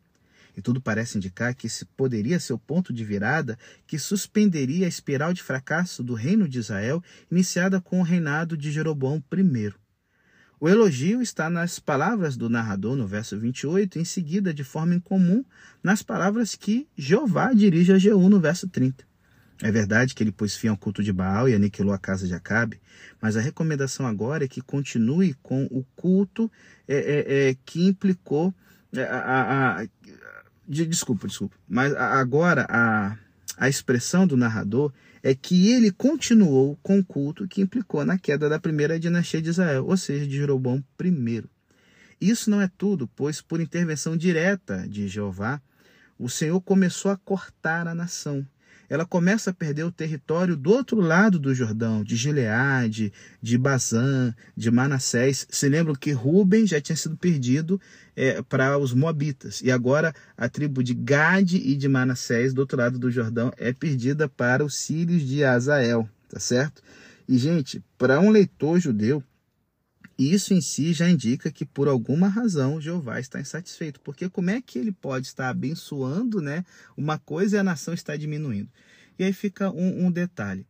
E 0.55 0.61
tudo 0.61 0.81
parece 0.81 1.17
indicar 1.17 1.55
que 1.55 1.67
esse 1.67 1.85
poderia 1.85 2.39
ser 2.39 2.53
o 2.53 2.59
ponto 2.59 2.91
de 2.91 3.05
virada 3.05 3.57
que 3.87 3.97
suspenderia 3.97 4.85
a 4.85 4.89
espiral 4.89 5.33
de 5.33 5.41
fracasso 5.41 6.03
do 6.03 6.13
reino 6.13 6.47
de 6.47 6.59
Israel, 6.59 7.01
iniciada 7.31 7.79
com 7.79 7.99
o 7.99 8.03
reinado 8.03 8.57
de 8.57 8.71
Jeroboão 8.71 9.23
I. 9.33 9.73
O 10.61 10.69
elogio 10.69 11.23
está 11.23 11.49
nas 11.49 11.79
palavras 11.79 12.37
do 12.37 12.47
narrador 12.47 12.95
no 12.95 13.07
verso 13.07 13.35
28, 13.35 13.97
em 13.97 14.05
seguida, 14.05 14.53
de 14.53 14.63
forma 14.63 14.93
incomum, 14.93 15.43
nas 15.81 16.03
palavras 16.03 16.53
que 16.53 16.87
Jeová 16.95 17.51
dirige 17.51 17.91
a 17.91 17.97
Jeú 17.97 18.29
no 18.29 18.39
verso 18.39 18.69
30. 18.69 19.03
É 19.63 19.71
verdade 19.71 20.13
que 20.13 20.21
ele 20.21 20.31
pôs 20.31 20.55
fim 20.55 20.67
ao 20.67 20.77
culto 20.77 21.01
de 21.01 21.11
Baal 21.11 21.49
e 21.49 21.55
aniquilou 21.55 21.95
a 21.95 21.97
casa 21.97 22.27
de 22.27 22.35
Acabe, 22.35 22.79
mas 23.19 23.35
a 23.35 23.41
recomendação 23.41 24.05
agora 24.05 24.45
é 24.45 24.47
que 24.47 24.61
continue 24.61 25.33
com 25.41 25.63
o 25.71 25.83
culto 25.95 26.51
é, 26.87 26.95
é, 26.95 27.49
é, 27.49 27.57
que 27.65 27.87
implicou 27.87 28.53
é, 28.93 29.01
a, 29.01 29.17
a, 29.17 29.81
a, 29.81 29.87
de, 30.67 30.85
desculpa, 30.85 31.27
desculpa. 31.27 31.55
Mas 31.67 31.91
agora 31.95 32.67
a, 32.69 33.17
a 33.61 33.69
expressão 33.69 34.25
do 34.25 34.35
narrador 34.35 34.91
é 35.21 35.35
que 35.35 35.71
ele 35.71 35.91
continuou 35.91 36.79
com 36.81 36.97
o 36.97 37.05
culto 37.05 37.47
que 37.47 37.61
implicou 37.61 38.03
na 38.03 38.17
queda 38.17 38.49
da 38.49 38.59
primeira 38.59 38.99
dinastia 38.99 39.39
de 39.39 39.51
Israel, 39.51 39.85
ou 39.85 39.95
seja, 39.95 40.25
de 40.25 40.35
Jeroboão 40.35 40.83
I. 40.99 41.43
Isso 42.19 42.49
não 42.49 42.59
é 42.59 42.67
tudo, 42.75 43.07
pois 43.15 43.39
por 43.39 43.61
intervenção 43.61 44.17
direta 44.17 44.87
de 44.89 45.07
Jeová, 45.07 45.61
o 46.17 46.27
Senhor 46.27 46.59
começou 46.61 47.11
a 47.11 47.17
cortar 47.17 47.87
a 47.87 47.93
nação 47.93 48.43
ela 48.91 49.05
começa 49.05 49.51
a 49.51 49.53
perder 49.53 49.85
o 49.85 49.91
território 49.91 50.53
do 50.53 50.69
outro 50.69 50.99
lado 50.99 51.39
do 51.39 51.55
Jordão, 51.55 52.03
de 52.03 52.17
Gileade, 52.17 53.13
de 53.41 53.57
Bazã, 53.57 54.35
de 54.53 54.69
Manassés. 54.69 55.47
Se 55.49 55.69
lembram 55.69 55.95
que 55.95 56.11
Ruben 56.11 56.67
já 56.67 56.81
tinha 56.81 56.97
sido 56.97 57.15
perdido 57.15 57.79
é, 58.17 58.41
para 58.41 58.77
os 58.77 58.93
Moabitas. 58.93 59.61
E 59.61 59.71
agora 59.71 60.13
a 60.35 60.49
tribo 60.49 60.83
de 60.83 60.93
Gade 60.93 61.55
e 61.55 61.73
de 61.73 61.87
Manassés, 61.87 62.53
do 62.53 62.59
outro 62.59 62.77
lado 62.77 62.99
do 62.99 63.09
Jordão, 63.09 63.53
é 63.55 63.71
perdida 63.71 64.27
para 64.27 64.61
os 64.61 64.85
filhos 64.85 65.21
de 65.21 65.41
Azael, 65.41 66.05
tá 66.27 66.37
certo? 66.37 66.83
E, 67.29 67.37
gente, 67.37 67.81
para 67.97 68.19
um 68.19 68.29
leitor 68.29 68.77
judeu, 68.77 69.23
isso 70.29 70.53
em 70.53 70.59
si 70.59 70.91
já 70.91 71.09
indica 71.09 71.49
que 71.49 71.65
por 71.65 71.87
alguma 71.87 72.27
razão 72.27 72.81
Jeová 72.81 73.19
está 73.19 73.39
insatisfeito, 73.39 74.01
porque 74.01 74.29
como 74.29 74.49
é 74.49 74.61
que 74.61 74.77
ele 74.77 74.91
pode 74.91 75.27
estar 75.27 75.47
abençoando 75.47 76.41
né, 76.41 76.65
uma 76.97 77.17
coisa 77.17 77.55
e 77.55 77.59
a 77.59 77.63
nação 77.63 77.93
está 77.93 78.15
diminuindo? 78.17 78.69
E 79.17 79.23
aí 79.23 79.31
fica 79.31 79.71
um, 79.71 80.07
um 80.07 80.11
detalhe. 80.11 80.65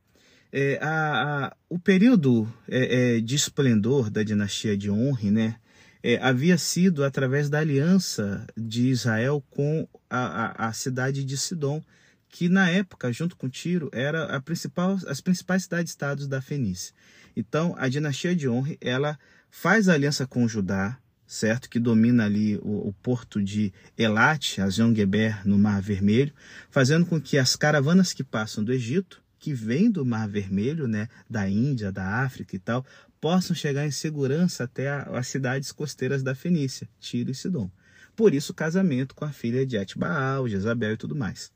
É, 0.51 0.77
a, 0.81 1.46
a, 1.46 1.55
o 1.70 1.79
período 1.79 2.51
é, 2.67 3.17
é, 3.17 3.22
de 3.22 3.36
esplendor 3.36 4.10
da 4.10 4.22
dinastia 4.22 4.75
de 4.77 4.91
Honre 4.91 5.31
né, 5.31 5.55
é, 6.03 6.17
havia 6.22 6.58
sido 6.58 7.03
através 7.03 7.50
da 7.50 7.60
aliança 7.60 8.46
de 8.58 8.89
Israel 8.89 9.43
com 9.50 9.88
a, 10.10 10.67
a, 10.67 10.74
cidade 10.74 11.24
de 11.24 11.38
Sidom, 11.38 11.81
que 12.27 12.50
na 12.50 12.70
época, 12.70 13.12
junto 13.12 13.36
com 13.36 13.50
Tiro, 13.50 13.89
era 13.93 14.36
a 14.36 14.41
principal, 14.41 14.98
as 15.08 15.22
principais 15.22 15.63
cidades-estados 15.63 16.27
da 16.27 16.41
Fenícia. 16.41 16.93
Então, 17.36 17.75
a 17.77 17.88
dinastia 17.88 18.36
de 18.36 18.50
Honre, 18.50 18.77
ela 18.81 19.17
faz 19.51 19.89
aliança 19.89 20.25
com 20.25 20.48
Judá, 20.48 20.98
certo? 21.27 21.70
Que 21.70 21.77
domina 21.77 22.25
ali 22.25 22.58
o, 22.63 22.88
o 22.88 22.93
porto 23.03 23.43
de 23.43 23.72
Elat, 23.98 24.60
a 24.60 24.70
Geber, 24.70 25.46
no 25.46 25.60
Mar 25.60 25.81
Vermelho, 25.81 26.34
fazendo 26.70 27.05
com 27.05 27.22
que 27.22 27.38
as 27.38 27.55
caravanas 27.55 28.13
que 28.13 28.24
passam 28.24 28.63
do 28.63 28.74
Egito, 28.74 29.22
que 29.38 29.53
vêm 29.53 29.91
do 29.91 30.05
Mar 30.05 30.27
Vermelho, 30.27 30.88
né, 30.88 31.10
da 31.29 31.48
Índia, 31.50 31.91
da 31.91 32.24
África 32.24 32.55
e 32.55 32.60
tal, 32.60 32.86
possam 33.20 33.55
chegar 33.55 33.86
em 33.86 33.91
segurança 33.91 34.63
até 34.63 34.89
a, 34.89 35.03
as 35.17 35.27
cidades 35.27 35.72
costeiras 35.72 36.24
da 36.24 36.34
Fenícia, 36.34 36.88
Tiro 37.00 37.29
e 37.29 37.36
Sidom. 37.36 37.70
Por 38.15 38.34
isso, 38.34 38.51
o 38.51 38.55
casamento 38.55 39.13
com 39.13 39.25
a 39.25 39.31
filha 39.31 39.65
de 39.65 39.77
Etbaal, 39.77 40.48
Jezabel 40.48 40.93
e 40.93 40.98
tudo 40.98 41.15
mais. 41.15 41.51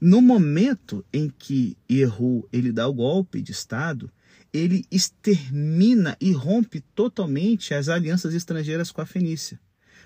No 0.00 0.20
momento 0.20 1.04
em 1.12 1.28
que 1.28 1.76
Erru 1.88 2.46
ele 2.52 2.70
dá 2.70 2.86
o 2.86 2.94
golpe 2.94 3.40
de 3.40 3.52
Estado, 3.52 4.10
ele 4.56 4.84
extermina 4.90 6.16
e 6.20 6.32
rompe 6.32 6.80
totalmente 6.94 7.74
as 7.74 7.88
alianças 7.88 8.34
estrangeiras 8.34 8.90
com 8.90 9.00
a 9.00 9.06
Fenícia, 9.06 9.60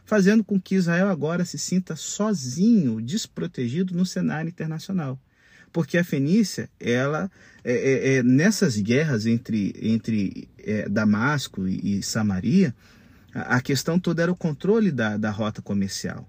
fazendo 0.04 0.42
com 0.42 0.60
que 0.60 0.74
Israel 0.74 1.08
agora 1.08 1.44
se 1.44 1.58
sinta 1.58 1.96
sozinho, 1.96 3.00
desprotegido 3.00 3.94
no 3.94 4.04
cenário 4.04 4.48
internacional. 4.48 5.20
Porque 5.72 5.96
a 5.96 6.04
Fenícia, 6.04 6.68
ela, 6.80 7.30
é, 7.62 7.72
é, 7.72 8.14
é 8.16 8.22
nessas 8.22 8.76
guerras 8.76 9.24
entre, 9.24 9.72
entre 9.80 10.48
é, 10.58 10.88
Damasco 10.88 11.68
e, 11.68 11.98
e 11.98 12.02
Samaria, 12.02 12.74
a, 13.32 13.56
a 13.56 13.60
questão 13.60 13.98
toda 13.98 14.22
era 14.22 14.32
o 14.32 14.36
controle 14.36 14.90
da, 14.90 15.16
da 15.16 15.30
rota 15.30 15.62
comercial. 15.62 16.28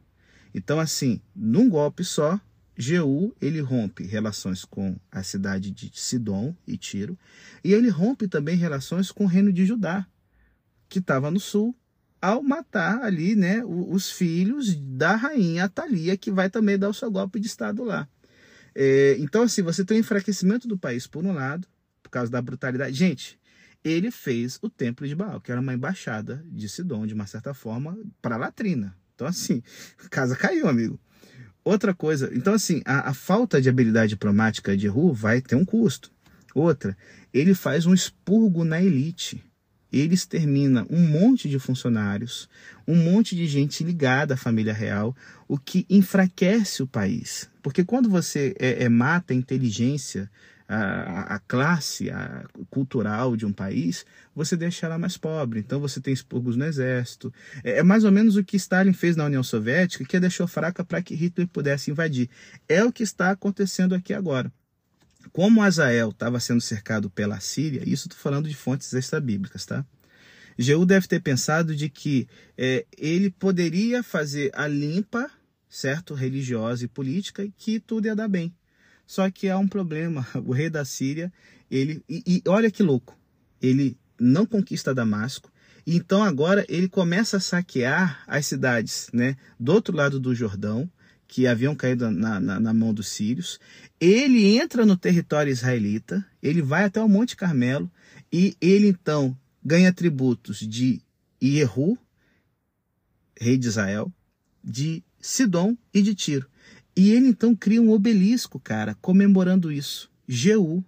Então, 0.54 0.80
assim, 0.80 1.20
num 1.36 1.70
golpe 1.70 2.04
só, 2.04 2.40
Jeú, 2.82 3.36
ele 3.40 3.62
rompe 3.62 4.04
relações 4.04 4.66
com 4.66 4.98
a 5.12 5.22
cidade 5.22 5.70
de 5.70 5.92
Sidom 5.94 6.56
e 6.66 6.78
Tiro, 6.78 7.18
e 7.64 7.74
ele 7.74 7.90
rompe 7.90 8.28
também 8.28 8.58
relações 8.58 9.12
com 9.12 9.26
o 9.26 9.28
reino 9.28 9.54
de 9.54 9.66
Judá, 9.66 10.08
que 10.90 10.98
estava 11.00 11.30
no 11.30 11.40
sul, 11.40 11.76
ao 12.20 12.42
matar 12.42 13.04
ali, 13.04 13.36
né, 13.36 13.64
os 13.64 14.12
filhos 14.12 14.76
da 14.76 15.16
rainha 15.16 15.66
Atalia, 15.66 16.18
que 16.18 16.32
vai 16.32 16.50
também 16.50 16.78
dar 16.78 16.90
o 16.90 16.94
seu 16.94 17.10
golpe 17.12 17.40
de 17.40 17.48
estado 17.48 17.84
lá. 17.84 18.08
É, 18.74 19.16
então, 19.20 19.44
assim, 19.44 19.62
você 19.62 19.86
tem 19.86 19.98
o 19.98 20.00
enfraquecimento 20.00 20.68
do 20.68 20.78
país 20.78 21.06
por 21.06 21.24
um 21.24 21.34
lado, 21.34 21.68
por 22.02 22.10
causa 22.10 22.32
da 22.32 22.42
brutalidade. 22.42 22.96
Gente, 22.96 23.40
ele 23.84 24.10
fez 24.10 24.58
o 24.62 24.70
templo 24.70 25.08
de 25.08 25.16
Baal, 25.16 25.40
que 25.40 25.52
era 25.52 25.62
uma 25.62 25.74
embaixada 25.74 26.44
de 26.48 26.68
Sidom, 26.68 27.06
de 27.06 27.14
uma 27.14 27.28
certa 27.28 27.54
forma, 27.54 27.98
para 28.22 28.36
a 28.36 28.40
latrina. 28.40 28.96
Então, 29.14 29.28
assim, 29.28 29.62
casa 30.10 30.36
caiu, 30.36 30.68
amigo. 30.68 31.00
Outra 31.64 31.94
coisa, 31.94 32.32
então 32.34 32.54
assim, 32.54 32.82
a, 32.86 33.10
a 33.10 33.14
falta 33.14 33.62
de 33.62 33.70
habilidade 33.70 34.10
diplomática 34.10 34.76
de 34.76 34.88
Ru 34.88 35.14
vai 35.14 35.42
ter 35.42 35.56
um 35.56 35.64
custo. 35.64 36.12
Outra, 36.56 36.98
ele 37.34 37.54
faz 37.54 37.86
um 37.86 37.94
expurgo 37.94 38.64
na 38.64 38.82
elite. 38.82 39.44
Ele 39.92 40.14
extermina 40.14 40.88
um 40.90 41.00
monte 41.00 41.50
de 41.50 41.60
funcionários, 41.60 42.48
um 42.88 42.96
monte 42.96 43.36
de 43.36 43.46
gente 43.46 43.84
ligada 43.84 44.34
à 44.34 44.38
família 44.38 44.74
real, 44.74 45.16
o 45.48 45.58
que 45.58 45.86
enfraquece 45.90 46.82
o 46.82 46.88
país. 46.88 47.50
Porque 47.62 47.84
quando 47.84 48.10
você 48.10 48.56
é, 48.58 48.86
é 48.86 48.90
mata 48.90 49.34
a 49.34 49.36
inteligência 49.36 50.32
a, 50.74 51.36
a 51.36 51.40
classe 51.40 52.10
a, 52.10 52.46
cultural 52.70 53.36
de 53.36 53.46
um 53.46 53.52
país, 53.52 54.06
você 54.34 54.56
deixa 54.56 54.86
ela 54.86 54.98
mais 54.98 55.18
pobre. 55.18 55.60
Então 55.60 55.82
você 55.82 56.00
tem 56.00 56.14
expurgos 56.14 56.56
no 56.56 56.64
exército. 56.64 57.34
É, 57.64 57.80
é 57.80 57.84
mais 57.84 58.06
ou 58.06 58.12
menos 58.12 58.38
o 58.38 58.44
que 58.44 58.56
Stalin 58.56 58.94
fez 58.94 59.18
na 59.18 59.26
União 59.26 59.44
Soviética, 59.44 60.06
que 60.06 60.16
a 60.16 60.20
deixou 60.20 60.48
fraca 60.48 60.84
para 60.84 61.02
que 61.02 61.14
Hitler 61.14 61.48
pudesse 61.50 61.92
invadir. 61.92 62.30
É 62.70 62.84
o 62.86 62.92
que 62.92 63.04
está 63.04 63.32
acontecendo 63.32 63.94
aqui 63.94 64.14
agora. 64.14 64.52
Como 65.34 65.62
Azael 65.62 66.10
estava 66.10 66.40
sendo 66.40 66.62
cercado 66.62 67.10
pela 67.10 67.40
Síria, 67.42 67.84
isso 67.84 68.08
estou 68.08 68.18
falando 68.18 68.48
de 68.48 68.56
fontes 68.56 68.94
extra-bíblicas, 68.94 69.66
tá? 69.66 69.86
Jeú 70.58 70.86
deve 70.86 71.08
ter 71.08 71.20
pensado 71.20 71.76
de 71.76 71.90
que 71.90 72.28
é, 72.58 72.86
ele 72.98 73.30
poderia 73.30 74.04
fazer 74.04 74.52
a 74.54 74.68
limpa, 74.68 75.30
certo, 75.70 76.14
religiosa 76.14 76.86
e 76.86 76.88
política, 76.88 77.44
e 77.44 77.52
que 77.52 77.80
tudo 77.80 78.06
ia 78.06 78.16
dar 78.16 78.28
bem. 78.28 78.54
Só 79.12 79.30
que 79.30 79.50
há 79.50 79.58
um 79.58 79.68
problema. 79.68 80.26
O 80.46 80.54
rei 80.54 80.70
da 80.70 80.86
Síria, 80.86 81.34
ele. 81.70 82.02
E, 82.08 82.24
e 82.26 82.42
olha 82.48 82.72
que 82.72 82.82
louco. 82.82 83.20
Ele 83.62 83.98
não 84.18 84.46
conquista 84.46 84.96
Damasco. 84.96 85.52
Então 85.86 86.24
agora 86.24 86.66
ele 86.70 86.88
começa 86.88 87.36
a 87.36 87.42
saquear 87.42 88.24
as 88.26 88.46
cidades 88.46 89.10
né, 89.12 89.36
do 89.60 89.74
outro 89.74 89.94
lado 89.94 90.18
do 90.18 90.34
Jordão, 90.34 90.90
que 91.28 91.46
haviam 91.46 91.76
caído 91.76 92.10
na, 92.10 92.40
na, 92.40 92.58
na, 92.58 92.74
mão 92.74 92.94
dos 92.94 93.10
sírios. 93.10 93.60
Ele 94.00 94.58
entra 94.58 94.86
no 94.86 94.96
território 94.96 95.52
israelita, 95.52 96.26
ele 96.42 96.62
vai 96.62 96.86
até 96.86 97.04
o 97.04 97.10
Monte 97.10 97.36
Carmelo 97.36 97.92
e 98.32 98.56
ele 98.62 98.88
então 98.88 99.38
ganha 99.62 99.92
tributos 99.92 100.60
de 100.60 101.02
Ierru, 101.44 101.98
rei 103.38 103.58
de 103.58 103.68
Israel, 103.68 104.10
de 104.64 105.04
Sidom 105.20 105.76
e 105.94 106.02
de 106.02 106.16
Tiro. 106.16 106.51
E 107.02 107.10
ele 107.10 107.30
então 107.30 107.56
cria 107.56 107.82
um 107.82 107.90
obelisco, 107.90 108.60
cara, 108.60 108.96
comemorando 109.02 109.72
isso. 109.72 110.08
Jeú 110.28 110.86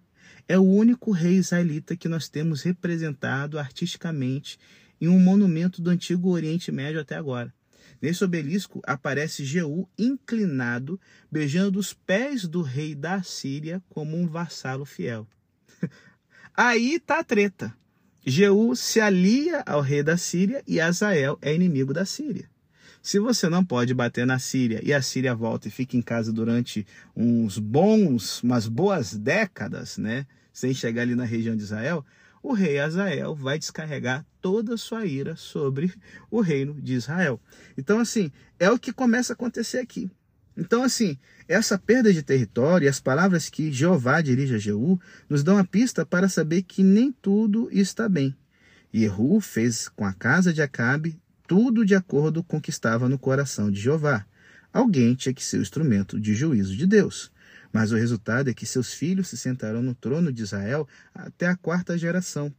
é 0.47 0.59
o 0.59 0.61
único 0.61 1.09
rei 1.09 1.37
israelita 1.37 1.97
que 1.97 2.07
nós 2.07 2.29
temos 2.29 2.61
representado 2.61 3.57
artisticamente 3.57 4.59
em 5.01 5.07
um 5.07 5.19
monumento 5.19 5.81
do 5.81 5.89
antigo 5.89 6.29
Oriente 6.29 6.71
Médio 6.71 7.01
até 7.01 7.15
agora. 7.15 7.51
Nesse 7.99 8.23
obelisco 8.23 8.79
aparece 8.85 9.43
Jeú 9.43 9.89
inclinado, 9.97 11.01
beijando 11.31 11.79
os 11.79 11.95
pés 11.95 12.47
do 12.47 12.61
rei 12.61 12.93
da 12.93 13.23
Síria 13.23 13.81
como 13.89 14.15
um 14.15 14.27
vassalo 14.27 14.85
fiel. 14.85 15.27
Aí 16.55 16.99
tá 16.99 17.21
a 17.21 17.23
treta. 17.23 17.75
Jeú 18.23 18.75
se 18.75 19.01
alia 19.01 19.63
ao 19.65 19.81
rei 19.81 20.03
da 20.03 20.15
Síria 20.15 20.61
e 20.67 20.79
Azael 20.79 21.39
é 21.41 21.55
inimigo 21.55 21.91
da 21.91 22.05
Síria. 22.05 22.52
Se 23.05 23.19
você 23.19 23.49
não 23.49 23.65
pode 23.65 23.93
bater 23.93 24.25
na 24.25 24.39
Síria 24.39 24.79
e 24.81 24.93
a 24.93 25.01
Síria 25.01 25.35
volta 25.35 25.67
e 25.67 25.71
fica 25.71 25.97
em 25.97 26.01
casa 26.01 26.31
durante 26.31 26.87
uns 27.13 27.59
bons, 27.59 28.41
umas 28.41 28.65
boas 28.65 29.13
décadas, 29.13 29.97
né, 29.97 30.25
sem 30.53 30.73
chegar 30.73 31.01
ali 31.01 31.13
na 31.13 31.25
região 31.25 31.53
de 31.53 31.63
Israel, 31.63 32.05
o 32.41 32.53
rei 32.53 32.79
Azael 32.79 33.35
vai 33.35 33.59
descarregar 33.59 34.25
toda 34.41 34.75
a 34.75 34.77
sua 34.77 35.05
ira 35.05 35.35
sobre 35.35 35.93
o 36.31 36.39
reino 36.39 36.81
de 36.81 36.93
Israel. 36.93 37.41
Então, 37.77 37.99
assim, 37.99 38.31
é 38.57 38.71
o 38.71 38.79
que 38.79 38.93
começa 38.93 39.33
a 39.33 39.35
acontecer 39.35 39.79
aqui. 39.79 40.09
Então, 40.55 40.81
assim, 40.81 41.17
essa 41.45 41.77
perda 41.77 42.13
de 42.13 42.23
território 42.23 42.85
e 42.85 42.89
as 42.89 43.01
palavras 43.01 43.49
que 43.49 43.69
Jeová 43.69 44.21
dirige 44.21 44.55
a 44.55 44.59
Jeú 44.59 44.97
nos 45.27 45.43
dão 45.43 45.57
a 45.57 45.65
pista 45.65 46.05
para 46.05 46.29
saber 46.29 46.61
que 46.61 46.81
nem 46.81 47.11
tudo 47.11 47.67
está 47.69 48.07
bem. 48.07 48.33
Jeú 48.93 49.41
fez 49.41 49.89
com 49.89 50.05
a 50.05 50.13
casa 50.13 50.53
de 50.53 50.61
Acabe 50.61 51.21
tudo 51.47 51.85
de 51.85 51.95
acordo 51.95 52.43
com 52.43 52.57
o 52.57 52.61
que 52.61 52.69
estava 52.69 53.09
no 53.09 53.19
coração 53.19 53.71
de 53.71 53.79
Jeová. 53.79 54.25
Alguém 54.71 55.13
tinha 55.13 55.33
que 55.33 55.43
ser 55.43 55.57
o 55.57 55.61
instrumento 55.61 56.19
de 56.19 56.33
juízo 56.33 56.75
de 56.75 56.87
Deus. 56.87 57.31
Mas 57.71 57.91
o 57.91 57.95
resultado 57.95 58.49
é 58.49 58.53
que 58.53 58.65
seus 58.65 58.93
filhos 58.93 59.27
se 59.27 59.37
sentaram 59.37 59.81
no 59.81 59.95
trono 59.95 60.31
de 60.31 60.43
Israel 60.43 60.87
até 61.13 61.47
a 61.47 61.55
quarta 61.55 61.97
geração. 61.97 62.53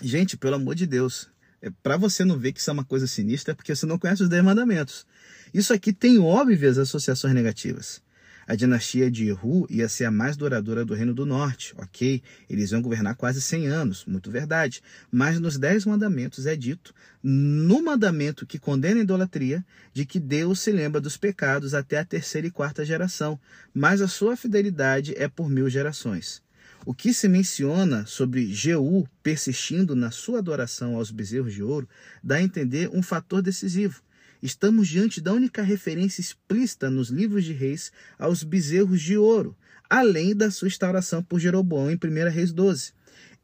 Gente, 0.00 0.36
pelo 0.36 0.56
amor 0.56 0.74
de 0.74 0.86
Deus, 0.86 1.28
é, 1.60 1.70
para 1.82 1.96
você 1.96 2.24
não 2.24 2.38
ver 2.38 2.52
que 2.52 2.60
isso 2.60 2.70
é 2.70 2.72
uma 2.72 2.84
coisa 2.84 3.06
sinistra, 3.06 3.52
é 3.52 3.54
porque 3.54 3.74
você 3.74 3.84
não 3.84 3.98
conhece 3.98 4.22
os 4.22 4.28
dez 4.28 4.42
mandamentos. 4.42 5.06
Isso 5.52 5.72
aqui 5.72 5.92
tem 5.92 6.18
óbvias 6.18 6.78
associações 6.78 7.34
negativas. 7.34 8.00
A 8.48 8.56
dinastia 8.56 9.10
de 9.10 9.26
Jehu 9.26 9.66
ia 9.68 9.90
ser 9.90 10.06
a 10.06 10.10
mais 10.10 10.34
duradoura 10.34 10.82
do 10.82 10.94
Reino 10.94 11.12
do 11.12 11.26
Norte, 11.26 11.74
ok? 11.76 12.22
Eles 12.48 12.72
iam 12.72 12.80
governar 12.80 13.14
quase 13.14 13.42
100 13.42 13.66
anos, 13.66 14.06
muito 14.06 14.30
verdade. 14.30 14.80
Mas 15.12 15.38
nos 15.38 15.58
Dez 15.58 15.84
Mandamentos 15.84 16.46
é 16.46 16.56
dito, 16.56 16.94
no 17.22 17.82
mandamento 17.82 18.46
que 18.46 18.58
condena 18.58 19.00
a 19.00 19.02
idolatria, 19.02 19.62
de 19.92 20.06
que 20.06 20.18
Deus 20.18 20.60
se 20.60 20.72
lembra 20.72 20.98
dos 20.98 21.18
pecados 21.18 21.74
até 21.74 21.98
a 21.98 22.04
terceira 22.06 22.46
e 22.46 22.50
quarta 22.50 22.86
geração, 22.86 23.38
mas 23.74 24.00
a 24.00 24.08
sua 24.08 24.34
fidelidade 24.34 25.12
é 25.18 25.28
por 25.28 25.50
mil 25.50 25.68
gerações. 25.68 26.42
O 26.86 26.94
que 26.94 27.12
se 27.12 27.28
menciona 27.28 28.06
sobre 28.06 28.50
Jeú 28.50 29.06
persistindo 29.22 29.94
na 29.94 30.10
sua 30.10 30.38
adoração 30.38 30.96
aos 30.96 31.10
bezerros 31.10 31.52
de 31.52 31.62
ouro 31.62 31.86
dá 32.24 32.36
a 32.36 32.42
entender 32.42 32.88
um 32.94 33.02
fator 33.02 33.42
decisivo. 33.42 34.00
Estamos 34.42 34.88
diante 34.88 35.20
da 35.20 35.32
única 35.32 35.62
referência 35.62 36.20
explícita 36.20 36.88
nos 36.88 37.08
livros 37.08 37.44
de 37.44 37.52
reis 37.52 37.90
aos 38.18 38.42
bezerros 38.44 39.00
de 39.00 39.16
ouro, 39.16 39.56
além 39.90 40.34
da 40.34 40.50
sua 40.50 40.68
instauração 40.68 41.22
por 41.22 41.40
Jeroboão 41.40 41.90
em 41.90 41.96
1 41.96 42.30
Reis 42.30 42.52
12. 42.52 42.92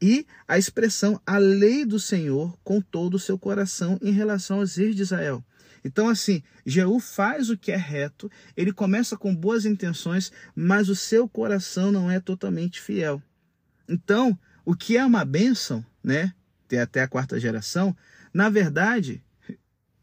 E 0.01 0.25
a 0.47 0.57
expressão 0.57 1.19
a 1.25 1.37
lei 1.37 1.85
do 1.85 1.99
Senhor 1.99 2.57
com 2.63 2.79
todo 2.79 3.15
o 3.15 3.19
seu 3.19 3.37
coração 3.37 3.99
em 4.01 4.11
relação 4.11 4.59
aos 4.59 4.75
reis 4.75 4.95
de 4.95 5.01
Israel. 5.01 5.43
Então, 5.83 6.09
assim, 6.09 6.41
Jeú 6.65 6.99
faz 6.99 7.49
o 7.49 7.57
que 7.57 7.71
é 7.71 7.77
reto, 7.77 8.29
ele 8.57 8.73
começa 8.73 9.15
com 9.15 9.35
boas 9.35 9.65
intenções, 9.65 10.31
mas 10.55 10.89
o 10.89 10.95
seu 10.95 11.29
coração 11.29 11.91
não 11.91 12.09
é 12.09 12.19
totalmente 12.19 12.81
fiel. 12.81 13.21
Então, 13.87 14.37
o 14.65 14.75
que 14.75 14.97
é 14.97 15.05
uma 15.05 15.23
bênção, 15.23 15.85
né? 16.03 16.33
Ter 16.67 16.79
até 16.79 17.03
a 17.03 17.07
quarta 17.07 17.39
geração, 17.39 17.95
na 18.33 18.49
verdade, 18.49 19.23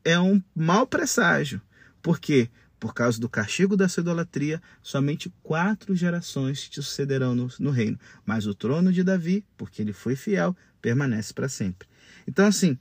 é 0.04 0.18
um 0.18 0.42
mau 0.54 0.86
presságio. 0.86 1.60
Por 2.02 2.18
quê? 2.18 2.48
Por 2.78 2.92
causa 2.94 3.20
do 3.20 3.28
castigo 3.28 3.76
da 3.76 3.88
sua 3.88 4.00
idolatria, 4.00 4.60
somente 4.82 5.32
quatro 5.42 5.94
gerações 5.94 6.68
te 6.68 6.82
sucederão 6.82 7.34
no, 7.34 7.48
no 7.60 7.70
reino. 7.70 7.98
Mas 8.26 8.46
o 8.46 8.54
trono 8.54 8.92
de 8.92 9.04
Davi, 9.04 9.44
porque 9.56 9.82
ele 9.82 9.92
foi 9.92 10.16
fiel, 10.16 10.56
permanece 10.80 11.32
para 11.32 11.48
sempre. 11.48 11.86
Então, 12.26 12.46
assim, 12.46 12.78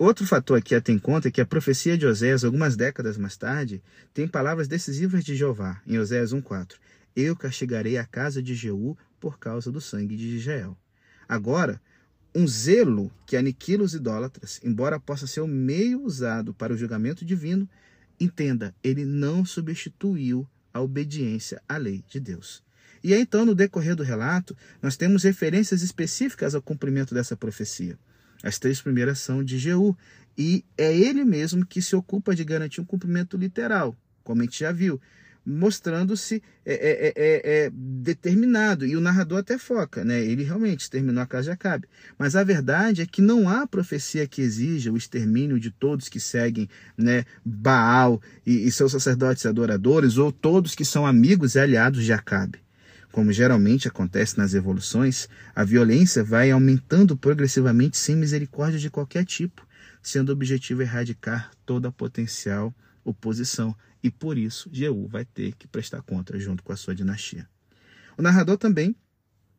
Outro 0.00 0.26
fator 0.26 0.56
aqui 0.56 0.74
a 0.74 0.80
ter 0.80 0.92
em 0.92 0.98
conta 0.98 1.28
é 1.28 1.30
que 1.30 1.42
a 1.42 1.46
profecia 1.46 1.98
de 1.98 2.06
Oséias, 2.06 2.42
algumas 2.42 2.74
décadas 2.74 3.18
mais 3.18 3.36
tarde, 3.36 3.82
tem 4.14 4.26
palavras 4.26 4.66
decisivas 4.66 5.22
de 5.22 5.36
Jeová, 5.36 5.78
em 5.86 5.98
Oséias 5.98 6.32
1,4. 6.32 6.76
Eu 7.14 7.36
castigarei 7.36 7.98
a 7.98 8.06
casa 8.06 8.42
de 8.42 8.54
Jeú 8.54 8.96
por 9.20 9.38
causa 9.38 9.70
do 9.70 9.78
sangue 9.78 10.16
de 10.16 10.36
Israel. 10.36 10.74
Agora, 11.28 11.78
um 12.34 12.46
zelo 12.46 13.10
que 13.26 13.36
aniquila 13.36 13.82
os 13.82 13.94
idólatras, 13.94 14.60
embora 14.62 15.00
possa 15.00 15.26
ser 15.26 15.40
o 15.40 15.48
meio 15.48 16.02
usado 16.02 16.54
para 16.54 16.72
o 16.72 16.76
julgamento 16.76 17.24
divino, 17.24 17.68
entenda, 18.18 18.74
ele 18.82 19.04
não 19.04 19.44
substituiu 19.44 20.46
a 20.72 20.80
obediência 20.80 21.60
à 21.68 21.76
lei 21.76 22.04
de 22.08 22.20
Deus. 22.20 22.62
E 23.02 23.14
aí, 23.14 23.22
então, 23.22 23.46
no 23.46 23.54
decorrer 23.54 23.96
do 23.96 24.02
relato, 24.02 24.56
nós 24.82 24.96
temos 24.96 25.24
referências 25.24 25.82
específicas 25.82 26.54
ao 26.54 26.62
cumprimento 26.62 27.14
dessa 27.14 27.36
profecia. 27.36 27.98
As 28.42 28.58
três 28.58 28.80
primeiras 28.80 29.18
são 29.18 29.42
de 29.42 29.58
Jeú, 29.58 29.96
e 30.36 30.64
é 30.76 30.96
ele 30.96 31.24
mesmo 31.24 31.66
que 31.66 31.82
se 31.82 31.96
ocupa 31.96 32.34
de 32.34 32.44
garantir 32.44 32.80
um 32.80 32.84
cumprimento 32.84 33.36
literal, 33.36 33.96
como 34.22 34.42
a 34.42 34.44
gente 34.44 34.60
já 34.60 34.70
viu, 34.70 35.00
mostrando-se 35.44 36.42
é, 36.64 36.74
é, 36.74 36.90
é, 36.90 37.12
é, 37.16 37.64
é 37.66 37.70
determinado. 37.72 38.86
E 38.86 38.96
o 38.96 39.00
narrador 39.00 39.38
até 39.38 39.58
foca, 39.58 40.04
né? 40.04 40.20
Ele 40.20 40.44
realmente 40.44 40.80
exterminou 40.80 41.22
a 41.22 41.26
casa 41.26 41.44
de 41.44 41.50
Acabe. 41.50 41.88
Mas 42.18 42.36
a 42.36 42.44
verdade 42.44 43.02
é 43.02 43.06
que 43.06 43.22
não 43.22 43.48
há 43.48 43.66
profecia 43.66 44.26
que 44.26 44.42
exija 44.42 44.92
o 44.92 44.96
extermínio 44.96 45.58
de 45.58 45.70
todos 45.70 46.08
que 46.08 46.20
seguem 46.20 46.68
né, 46.96 47.24
Baal 47.44 48.20
e, 48.46 48.66
e 48.66 48.72
seus 48.72 48.92
sacerdotes 48.92 49.46
adoradores, 49.46 50.18
ou 50.18 50.30
todos 50.30 50.74
que 50.74 50.84
são 50.84 51.06
amigos 51.06 51.54
e 51.54 51.60
aliados 51.60 52.04
de 52.04 52.12
Acabe. 52.12 52.60
Como 53.10 53.32
geralmente 53.32 53.88
acontece 53.88 54.38
nas 54.38 54.54
evoluções, 54.54 55.28
a 55.54 55.64
violência 55.64 56.22
vai 56.22 56.50
aumentando 56.50 57.16
progressivamente 57.16 57.96
sem 57.96 58.14
misericórdia 58.14 58.78
de 58.78 58.88
qualquer 58.88 59.24
tipo, 59.24 59.66
sendo 60.00 60.28
o 60.28 60.32
objetivo 60.32 60.82
erradicar 60.82 61.50
toda 61.66 61.88
a 61.88 61.92
potencial 61.92 62.72
oposição, 63.04 63.74
e 64.02 64.10
por 64.10 64.38
isso 64.38 64.68
Jeú 64.72 65.06
vai 65.06 65.24
ter 65.24 65.54
que 65.54 65.66
prestar 65.66 66.02
conta 66.02 66.38
junto 66.38 66.62
com 66.62 66.72
a 66.72 66.76
sua 66.76 66.94
dinastia. 66.94 67.48
O 68.16 68.22
narrador 68.22 68.56
também 68.56 68.94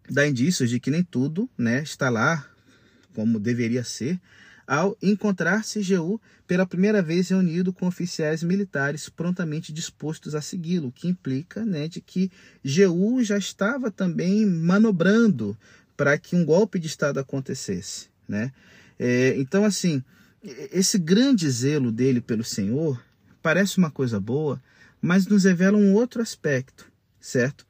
dá 0.10 0.28
indícios 0.28 0.70
de 0.70 0.80
que 0.80 0.92
nem 0.92 1.04
tudo 1.04 1.50
né, 1.58 1.82
está 1.84 2.10
lá 2.10 2.48
como 3.14 3.40
deveria 3.40 3.84
ser, 3.84 4.20
ao 4.66 4.98
encontrar-se 5.02 5.82
Jeú 5.82 6.20
pela 6.48 6.66
primeira 6.66 7.02
vez 7.02 7.30
reunido 7.30 7.74
com 7.74 7.88
oficiais 7.88 8.42
militares 8.44 9.10
prontamente 9.10 9.74
dispostos 9.74 10.34
a 10.34 10.42
segui-lo, 10.42 10.88
o 10.88 10.92
que 10.92 11.08
implica 11.08 11.66
né, 11.66 11.88
de 11.88 12.00
que 12.00 12.32
Jeú 12.64 13.24
já 13.24 13.38
estava 13.38 13.92
também 13.92 14.46
manobrando 14.46 15.58
para 15.98 16.18
que 16.18 16.36
um 16.36 16.46
golpe 16.46 16.80
de 16.80 16.88
Estado 16.88 17.20
acontecesse. 17.20 18.10
Né? 18.28 18.52
É, 18.98 19.36
então, 19.38 19.66
assim, 19.66 20.04
esse 20.72 20.98
grande 20.98 21.50
zelo 21.50 21.92
dele 21.92 22.22
pelo 22.22 22.44
Senhor 22.44 23.02
parece 23.42 23.78
uma 23.78 23.92
coisa 23.92 24.20
boa, 24.20 24.62
mas 25.02 25.28
nos 25.28 25.44
revela 25.44 25.78
um 25.78 25.94
outro 25.94 26.22
aspecto, 26.22 26.92
certo? 27.20 27.66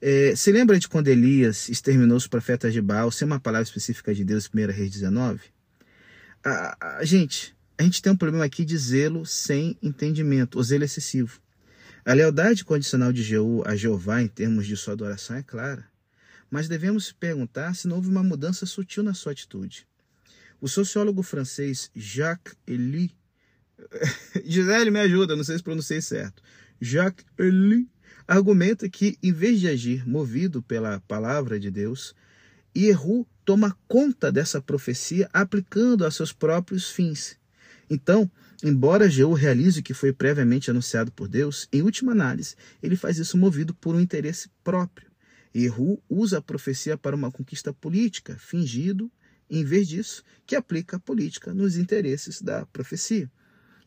É, 0.00 0.36
se 0.36 0.52
lembra 0.52 0.78
de 0.78 0.88
quando 0.88 1.08
Elias 1.08 1.68
exterminou 1.68 2.16
os 2.16 2.28
profetas 2.28 2.72
de 2.72 2.80
Baal 2.80 3.10
sem 3.10 3.26
uma 3.26 3.40
palavra 3.40 3.64
específica 3.64 4.14
de 4.14 4.24
Deus, 4.24 4.48
1 4.52 4.70
Reis 4.70 4.90
19? 4.92 5.40
A, 6.44 6.98
a, 6.98 7.04
gente, 7.04 7.56
a 7.76 7.82
gente 7.82 8.00
tem 8.00 8.12
um 8.12 8.16
problema 8.16 8.44
aqui 8.44 8.64
de 8.64 8.78
zelo 8.78 9.26
sem 9.26 9.76
entendimento, 9.82 10.58
o 10.58 10.62
zelo 10.62 10.84
excessivo. 10.84 11.40
A 12.04 12.12
lealdade 12.12 12.64
condicional 12.64 13.12
de 13.12 13.22
Jeú 13.24 13.62
a 13.66 13.74
Jeová 13.74 14.22
em 14.22 14.28
termos 14.28 14.66
de 14.66 14.76
sua 14.76 14.94
adoração 14.94 15.36
é 15.36 15.42
clara, 15.42 15.84
mas 16.48 16.68
devemos 16.68 17.10
perguntar 17.10 17.74
se 17.74 17.88
não 17.88 17.96
houve 17.96 18.08
uma 18.08 18.22
mudança 18.22 18.64
sutil 18.66 19.02
na 19.02 19.14
sua 19.14 19.32
atitude. 19.32 19.86
O 20.60 20.68
sociólogo 20.68 21.22
francês 21.22 21.90
Jacques 21.94 22.56
Elie, 22.66 23.14
Gisele 24.44 24.90
me 24.90 25.00
ajuda, 25.00 25.36
não 25.36 25.44
sei 25.44 25.56
se 25.56 25.62
pronunciei 25.62 26.00
certo, 26.00 26.42
Jacques 26.80 27.24
Elie 27.38 27.88
argumenta 28.26 28.88
que, 28.88 29.18
em 29.22 29.32
vez 29.32 29.58
de 29.58 29.68
agir 29.68 30.06
movido 30.06 30.62
pela 30.62 31.00
palavra 31.00 31.58
de 31.58 31.70
Deus, 31.70 32.14
Yehu 32.76 33.26
toma 33.44 33.76
conta 33.88 34.30
dessa 34.30 34.60
profecia 34.60 35.28
aplicando 35.32 36.04
a 36.04 36.10
seus 36.10 36.32
próprios 36.32 36.90
fins. 36.90 37.38
Então, 37.88 38.30
embora 38.62 39.08
Jeú 39.08 39.32
realize 39.32 39.80
o 39.80 39.82
que 39.82 39.94
foi 39.94 40.12
previamente 40.12 40.70
anunciado 40.70 41.10
por 41.10 41.26
Deus, 41.26 41.66
em 41.72 41.80
última 41.80 42.12
análise, 42.12 42.54
ele 42.82 42.96
faz 42.96 43.18
isso 43.18 43.38
movido 43.38 43.72
por 43.72 43.94
um 43.94 44.00
interesse 44.00 44.50
próprio. 44.62 45.08
Yehu 45.56 46.00
usa 46.08 46.38
a 46.38 46.42
profecia 46.42 46.98
para 46.98 47.16
uma 47.16 47.32
conquista 47.32 47.72
política, 47.72 48.36
fingido, 48.38 49.10
em 49.48 49.64
vez 49.64 49.88
disso, 49.88 50.22
que 50.46 50.54
aplica 50.54 50.96
a 50.96 51.00
política 51.00 51.54
nos 51.54 51.78
interesses 51.78 52.42
da 52.42 52.66
profecia. 52.66 53.30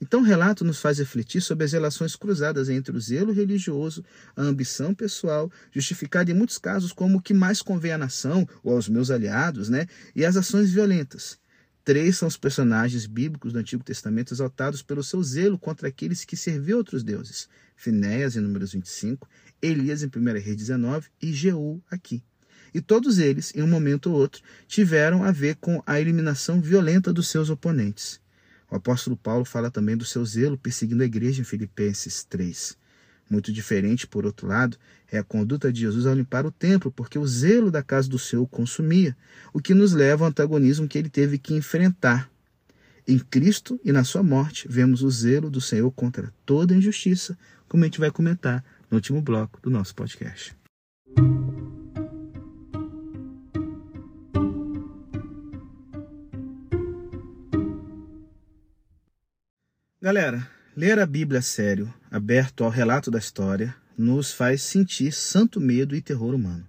Então, 0.02 0.22
o 0.22 0.24
relato 0.24 0.66
nos 0.66 0.80
faz 0.80 0.98
refletir 0.98 1.42
sobre 1.42 1.64
as 1.64 1.74
relações 1.74 2.16
cruzadas 2.16 2.70
entre 2.70 2.98
o 2.98 3.00
zelo 3.00 3.32
religioso, 3.32 4.04
a 4.36 4.42
ambição 4.42 4.96
pessoal, 4.96 5.52
justificada 5.72 6.32
em 6.32 6.34
muitos 6.34 6.58
casos 6.58 6.92
como 6.92 7.20
o 7.20 7.22
que 7.22 7.36
mais 7.36 7.62
convém 7.62 7.92
à 7.92 8.00
nação 8.00 8.48
ou 8.64 8.74
aos 8.74 8.90
meus 8.90 9.12
aliados, 9.12 9.70
né? 9.70 9.86
e 10.16 10.26
as 10.26 10.36
ações 10.36 10.72
violentas. 10.72 11.40
Três 11.84 12.18
são 12.18 12.28
os 12.28 12.36
personagens 12.36 13.06
bíblicos 13.06 13.54
do 13.54 13.60
Antigo 13.60 13.84
Testamento 13.84 14.34
exaltados 14.34 14.82
pelo 14.82 15.04
seu 15.04 15.22
zelo 15.22 15.58
contra 15.58 15.88
aqueles 15.88 16.26
que 16.26 16.36
serviam 16.36 16.80
outros 16.80 17.04
deuses: 17.04 17.48
Finéias, 17.76 18.36
em 18.36 18.40
Números 18.40 18.74
25, 18.74 19.30
Elias, 19.62 20.02
em 20.02 20.08
1 20.08 20.10
Reis 20.40 20.56
19 20.56 21.10
e 21.22 21.32
Jeú, 21.32 21.82
aqui. 21.92 22.24
e 22.74 22.82
todos 22.82 23.20
eles, 23.20 23.54
em 23.56 23.62
um 23.62 23.68
momento 23.68 24.12
ou 24.12 24.16
outro, 24.16 24.42
tiveram 24.68 25.24
a 25.24 25.32
ver 25.32 25.58
com 25.58 25.82
a 25.86 26.00
eliminação 26.00 26.60
violenta 26.60 27.14
dos 27.14 27.28
seus 27.28 27.50
oponentes. 27.52 28.20
O 28.72 28.78
apóstolo 28.78 29.18
Paulo 29.18 29.44
fala 29.44 29.70
também 29.70 29.98
do 29.98 30.06
seu 30.06 30.24
zelo 30.26 30.58
perseguindo 30.58 31.04
a 31.04 31.06
igreja 31.06 31.42
em 31.42 31.44
Filipenses 31.44 32.24
3. 32.24 32.78
Muito 33.30 33.52
diferente, 33.52 34.08
por 34.08 34.26
outro 34.26 34.48
lado, 34.48 34.78
é 35.12 35.18
a 35.18 35.24
conduta 35.24 35.72
de 35.72 35.82
Jesus 35.82 36.06
ao 36.06 36.14
limpar 36.14 36.46
o 36.46 36.52
templo, 36.52 36.90
porque 36.90 37.20
o 37.20 37.28
zelo 37.28 37.70
da 37.70 37.84
casa 37.84 38.10
do 38.10 38.18
Senhor 38.18 38.44
o 38.44 38.48
consumia, 38.48 39.16
o 39.54 39.60
que 39.60 39.74
nos 39.74 39.92
leva 39.92 40.24
ao 40.24 40.30
antagonismo 40.30 40.88
que 40.88 40.98
ele 40.98 41.10
teve 41.10 41.38
que 41.38 41.54
enfrentar. 41.54 42.32
Em 43.06 43.20
Cristo 43.20 43.80
e 43.84 43.92
na 43.92 44.06
sua 44.06 44.24
morte, 44.24 44.68
vemos 44.70 45.04
o 45.04 45.10
zelo 45.10 45.50
do 45.50 45.60
Senhor 45.60 45.92
contra 45.92 46.34
toda 46.46 46.76
injustiça, 46.76 47.38
como 47.68 47.84
a 47.84 47.88
gente 47.88 48.00
vai 48.00 48.12
comentar 48.12 48.64
no 48.90 48.96
último 48.96 49.22
bloco 49.22 49.60
do 49.62 49.70
nosso 49.70 49.94
podcast. 49.94 50.56
Galera, 60.04 60.50
ler 60.76 60.98
a 60.98 61.06
Bíblia 61.06 61.44
sério, 61.44 61.94
aberto 62.10 62.64
ao 62.64 62.72
relato 62.72 63.12
da 63.12 63.20
história, 63.20 63.76
nos 63.96 64.34
faz 64.34 64.64
sentir 64.64 65.12
santo 65.12 65.62
medo 65.62 65.96
e 65.96 66.02
terror 66.02 66.34
humano. 66.34 66.68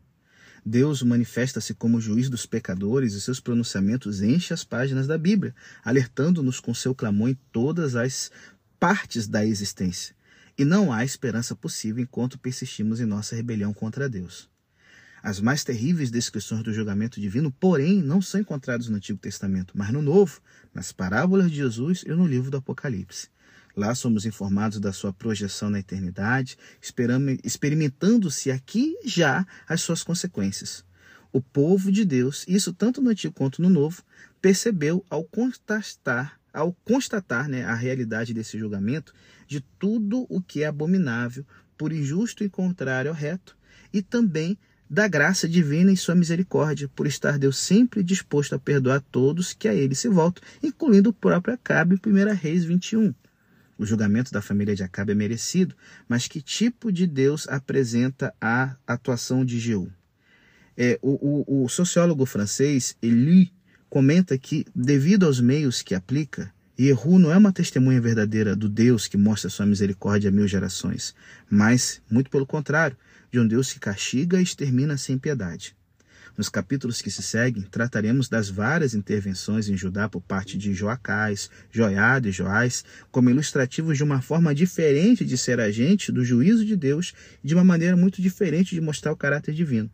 Deus 0.62 1.02
manifesta-se 1.02 1.72
como 1.72 1.98
juiz 1.98 2.28
dos 2.28 2.44
pecadores 2.44 3.14
e 3.14 3.22
seus 3.22 3.40
pronunciamentos 3.40 4.20
enchem 4.20 4.52
as 4.52 4.64
páginas 4.64 5.06
da 5.06 5.16
Bíblia, 5.16 5.54
alertando-nos 5.82 6.60
com 6.60 6.74
seu 6.74 6.94
clamor 6.94 7.30
em 7.30 7.38
todas 7.50 7.96
as 7.96 8.30
partes 8.78 9.26
da 9.26 9.42
existência. 9.46 10.14
E 10.58 10.62
não 10.62 10.92
há 10.92 11.02
esperança 11.02 11.56
possível 11.56 12.02
enquanto 12.02 12.38
persistimos 12.38 13.00
em 13.00 13.06
nossa 13.06 13.34
rebelião 13.34 13.72
contra 13.72 14.10
Deus. 14.10 14.51
As 15.22 15.40
mais 15.40 15.62
terríveis 15.62 16.10
descrições 16.10 16.64
do 16.64 16.72
julgamento 16.72 17.20
divino, 17.20 17.52
porém, 17.52 18.02
não 18.02 18.20
são 18.20 18.40
encontradas 18.40 18.88
no 18.88 18.96
Antigo 18.96 19.20
Testamento, 19.20 19.72
mas 19.76 19.92
no 19.92 20.02
Novo, 20.02 20.40
nas 20.74 20.90
parábolas 20.90 21.48
de 21.48 21.58
Jesus 21.58 22.02
e 22.04 22.08
no 22.08 22.26
livro 22.26 22.50
do 22.50 22.56
Apocalipse. 22.56 23.28
Lá 23.76 23.94
somos 23.94 24.26
informados 24.26 24.80
da 24.80 24.92
sua 24.92 25.12
projeção 25.12 25.70
na 25.70 25.78
eternidade, 25.78 26.58
experimentando-se 27.44 28.50
aqui 28.50 28.96
já 29.04 29.46
as 29.68 29.80
suas 29.80 30.02
consequências. 30.02 30.84
O 31.32 31.40
povo 31.40 31.90
de 31.92 32.04
Deus, 32.04 32.44
isso 32.48 32.72
tanto 32.72 33.00
no 33.00 33.10
Antigo 33.10 33.32
quanto 33.32 33.62
no 33.62 33.70
Novo, 33.70 34.02
percebeu 34.42 35.06
ao 35.08 35.22
constatar, 35.22 36.38
ao 36.52 36.72
constatar 36.84 37.48
né, 37.48 37.64
a 37.64 37.74
realidade 37.74 38.34
desse 38.34 38.58
julgamento 38.58 39.14
de 39.46 39.60
tudo 39.78 40.26
o 40.28 40.42
que 40.42 40.64
é 40.64 40.66
abominável, 40.66 41.46
por 41.78 41.92
injusto 41.92 42.42
e 42.42 42.50
contrário 42.50 43.10
ao 43.10 43.16
reto, 43.16 43.56
e 43.92 44.02
também 44.02 44.58
da 44.92 45.08
graça 45.08 45.48
divina 45.48 45.90
e 45.90 45.96
sua 45.96 46.14
misericórdia, 46.14 46.86
por 46.94 47.06
estar 47.06 47.38
Deus 47.38 47.56
sempre 47.56 48.02
disposto 48.02 48.54
a 48.54 48.58
perdoar 48.58 49.00
todos 49.00 49.54
que 49.54 49.66
a 49.66 49.72
ele 49.72 49.94
se 49.94 50.06
voltam, 50.06 50.44
incluindo 50.62 51.08
o 51.08 51.14
próprio 51.14 51.54
Acabe 51.54 51.94
em 51.94 52.10
1 52.10 52.34
Reis 52.34 52.62
21. 52.62 53.14
O 53.78 53.86
julgamento 53.86 54.30
da 54.30 54.42
família 54.42 54.76
de 54.76 54.82
Acabe 54.82 55.12
é 55.12 55.14
merecido, 55.14 55.74
mas 56.06 56.28
que 56.28 56.42
tipo 56.42 56.92
de 56.92 57.06
Deus 57.06 57.48
apresenta 57.48 58.34
a 58.38 58.76
atuação 58.86 59.46
de 59.46 59.58
Jeú? 59.58 59.90
É, 60.76 60.98
o, 61.00 61.46
o, 61.48 61.64
o 61.64 61.68
sociólogo 61.70 62.26
francês 62.26 62.94
Elie 63.00 63.50
comenta 63.88 64.36
que, 64.36 64.66
devido 64.76 65.24
aos 65.24 65.40
meios 65.40 65.80
que 65.80 65.94
aplica, 65.94 66.52
Yehu 66.80 67.18
não 67.18 67.30
é 67.30 67.36
uma 67.36 67.52
testemunha 67.52 68.00
verdadeira 68.00 68.56
do 68.56 68.66
Deus 68.66 69.06
que 69.06 69.18
mostra 69.18 69.50
sua 69.50 69.66
misericórdia 69.66 70.30
a 70.30 70.32
mil 70.32 70.48
gerações, 70.48 71.14
mas, 71.50 72.00
muito 72.10 72.30
pelo 72.30 72.46
contrário, 72.46 72.96
de 73.30 73.38
um 73.38 73.46
Deus 73.46 73.72
que 73.72 73.78
castiga 73.78 74.40
e 74.40 74.42
extermina 74.42 74.96
sem 74.96 75.18
piedade. 75.18 75.76
Nos 76.36 76.48
capítulos 76.48 77.02
que 77.02 77.10
se 77.10 77.22
seguem, 77.22 77.62
trataremos 77.62 78.26
das 78.26 78.48
várias 78.48 78.94
intervenções 78.94 79.68
em 79.68 79.76
Judá 79.76 80.08
por 80.08 80.22
parte 80.22 80.56
de 80.56 80.72
Joacás, 80.72 81.50
Joiada 81.70 82.26
e 82.26 82.32
Joás, 82.32 82.86
como 83.10 83.28
ilustrativos 83.28 83.98
de 83.98 84.02
uma 84.02 84.22
forma 84.22 84.54
diferente 84.54 85.26
de 85.26 85.36
ser 85.36 85.60
agente 85.60 86.10
do 86.10 86.24
juízo 86.24 86.64
de 86.64 86.74
Deus 86.74 87.12
e 87.44 87.48
de 87.48 87.54
uma 87.54 87.62
maneira 87.62 87.96
muito 87.98 88.22
diferente 88.22 88.74
de 88.74 88.80
mostrar 88.80 89.12
o 89.12 89.16
caráter 89.16 89.52
divino. 89.52 89.90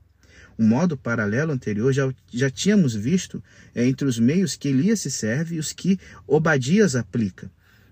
Um 0.59 0.67
modo 0.67 0.97
paralelo 0.97 1.53
anterior 1.53 1.93
já, 1.93 2.13
já 2.33 2.51
tínhamos 2.51 2.95
visto 2.95 3.43
é, 3.75 3.87
entre 3.87 4.09
os 4.09 4.19
meios 4.19 4.57
que 4.57 4.69
Elias 4.69 5.01
se 5.01 5.11
serve 5.11 5.57
e 5.57 5.59
os 5.59 5.73
que 5.73 6.01
Obadias 6.27 6.97
aplica. 6.97 7.51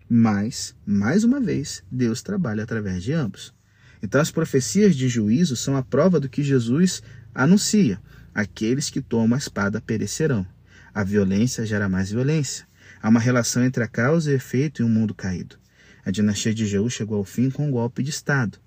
Mas, 0.08 0.74
mais 0.84 1.22
uma 1.22 1.40
vez, 1.40 1.82
Deus 1.90 2.22
trabalha 2.22 2.64
através 2.64 3.02
de 3.02 3.12
ambos. 3.12 3.54
Então, 4.02 4.20
as 4.20 4.30
profecias 4.30 4.96
de 4.96 5.08
juízo 5.08 5.56
são 5.56 5.76
a 5.76 5.82
prova 5.82 6.18
do 6.18 6.28
que 6.28 6.42
Jesus 6.42 7.02
anuncia: 7.34 8.00
aqueles 8.34 8.90
que 8.90 9.00
tomam 9.00 9.34
a 9.36 9.38
espada 9.38 9.80
perecerão. 9.80 10.46
A 10.92 11.04
violência 11.04 11.66
gera 11.66 11.88
mais 11.88 12.10
violência. 12.10 12.66
Há 13.02 13.08
uma 13.08 13.20
relação 13.20 13.64
entre 13.64 13.84
a 13.84 13.88
causa 13.88 14.30
e 14.30 14.34
o 14.34 14.36
efeito 14.36 14.82
em 14.82 14.84
um 14.84 14.88
mundo 14.88 15.14
caído. 15.14 15.56
A 16.04 16.10
dinastia 16.10 16.54
de 16.54 16.66
Jeú 16.66 16.88
chegou 16.88 17.18
ao 17.18 17.24
fim 17.24 17.50
com 17.50 17.66
um 17.66 17.70
golpe 17.70 18.02
de 18.02 18.10
Estado. 18.10 18.58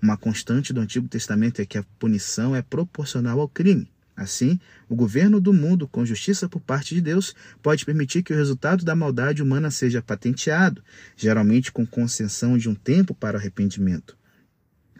Uma 0.00 0.16
constante 0.16 0.72
do 0.72 0.80
Antigo 0.80 1.08
Testamento 1.08 1.60
é 1.60 1.66
que 1.66 1.76
a 1.76 1.84
punição 1.98 2.54
é 2.54 2.62
proporcional 2.62 3.40
ao 3.40 3.48
crime. 3.48 3.90
Assim, 4.16 4.58
o 4.88 4.96
governo 4.96 5.40
do 5.40 5.52
mundo, 5.52 5.86
com 5.86 6.04
justiça 6.04 6.48
por 6.48 6.60
parte 6.60 6.94
de 6.94 7.00
Deus, 7.00 7.34
pode 7.62 7.84
permitir 7.84 8.22
que 8.22 8.32
o 8.32 8.36
resultado 8.36 8.84
da 8.84 8.96
maldade 8.96 9.42
humana 9.42 9.70
seja 9.70 10.02
patenteado, 10.02 10.82
geralmente 11.16 11.70
com 11.70 11.86
concessão 11.86 12.58
de 12.58 12.68
um 12.68 12.74
tempo 12.74 13.14
para 13.14 13.36
o 13.36 13.40
arrependimento. 13.40 14.16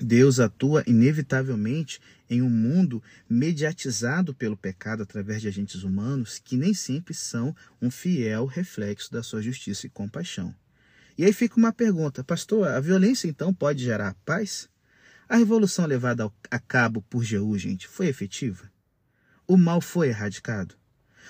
Deus 0.00 0.38
atua 0.38 0.84
inevitavelmente 0.86 2.00
em 2.30 2.42
um 2.42 2.50
mundo 2.50 3.02
mediatizado 3.28 4.32
pelo 4.32 4.56
pecado 4.56 5.02
através 5.02 5.42
de 5.42 5.48
agentes 5.48 5.82
humanos 5.82 6.40
que 6.42 6.56
nem 6.56 6.72
sempre 6.72 7.12
são 7.12 7.54
um 7.82 7.90
fiel 7.90 8.46
reflexo 8.46 9.10
da 9.10 9.22
sua 9.22 9.42
justiça 9.42 9.86
e 9.86 9.90
compaixão. 9.90 10.54
E 11.16 11.24
aí 11.24 11.32
fica 11.32 11.56
uma 11.56 11.72
pergunta, 11.72 12.22
pastor, 12.22 12.68
a 12.68 12.78
violência 12.78 13.26
então 13.26 13.52
pode 13.52 13.82
gerar 13.82 14.14
paz? 14.24 14.68
A 15.28 15.36
revolução 15.36 15.84
levada 15.84 16.32
a 16.50 16.58
cabo 16.58 17.02
por 17.02 17.22
Jeú, 17.22 17.58
gente, 17.58 17.86
foi 17.86 18.06
efetiva? 18.06 18.70
O 19.46 19.58
mal 19.58 19.78
foi 19.78 20.08
erradicado? 20.08 20.74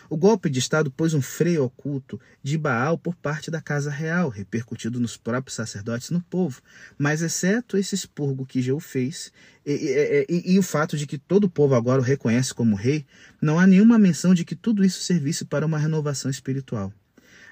O 0.09 0.17
golpe 0.17 0.49
de 0.49 0.61
Estado 0.61 0.89
pôs 0.89 1.15
um 1.15 1.21
freio 1.21 1.65
oculto 1.65 2.21
de 2.41 2.57
Baal 2.57 2.97
por 2.97 3.17
parte 3.17 3.51
da 3.51 3.61
Casa 3.61 3.91
Real, 3.91 4.29
repercutido 4.29 5.01
nos 5.01 5.17
próprios 5.17 5.57
sacerdotes 5.57 6.11
no 6.11 6.21
povo. 6.23 6.63
Mas, 6.97 7.23
exceto 7.23 7.77
esse 7.77 7.97
expurgo 7.97 8.47
que 8.47 8.63
Jeú 8.63 8.79
fez, 8.79 9.33
e, 9.67 9.73
e, 9.73 10.27
e, 10.29 10.55
e, 10.55 10.59
o 10.61 10.63
fato 10.63 10.97
de 10.97 11.05
que 11.05 11.19
todo 11.19 11.45
o 11.45 11.51
povo 11.51 11.75
agora 11.75 12.01
o 12.01 12.05
reconhece 12.05 12.55
como 12.55 12.77
rei, 12.77 13.05
não 13.43 13.59
há 13.59 13.67
nenhuma 13.67 13.99
menção 13.99 14.33
de 14.33 14.45
que 14.45 14.55
tudo 14.55 14.85
isso 14.85 15.03
servisse 15.03 15.45
para 15.45 15.67
uma 15.67 15.79
renovação 15.79 16.31
espiritual. 16.31 16.93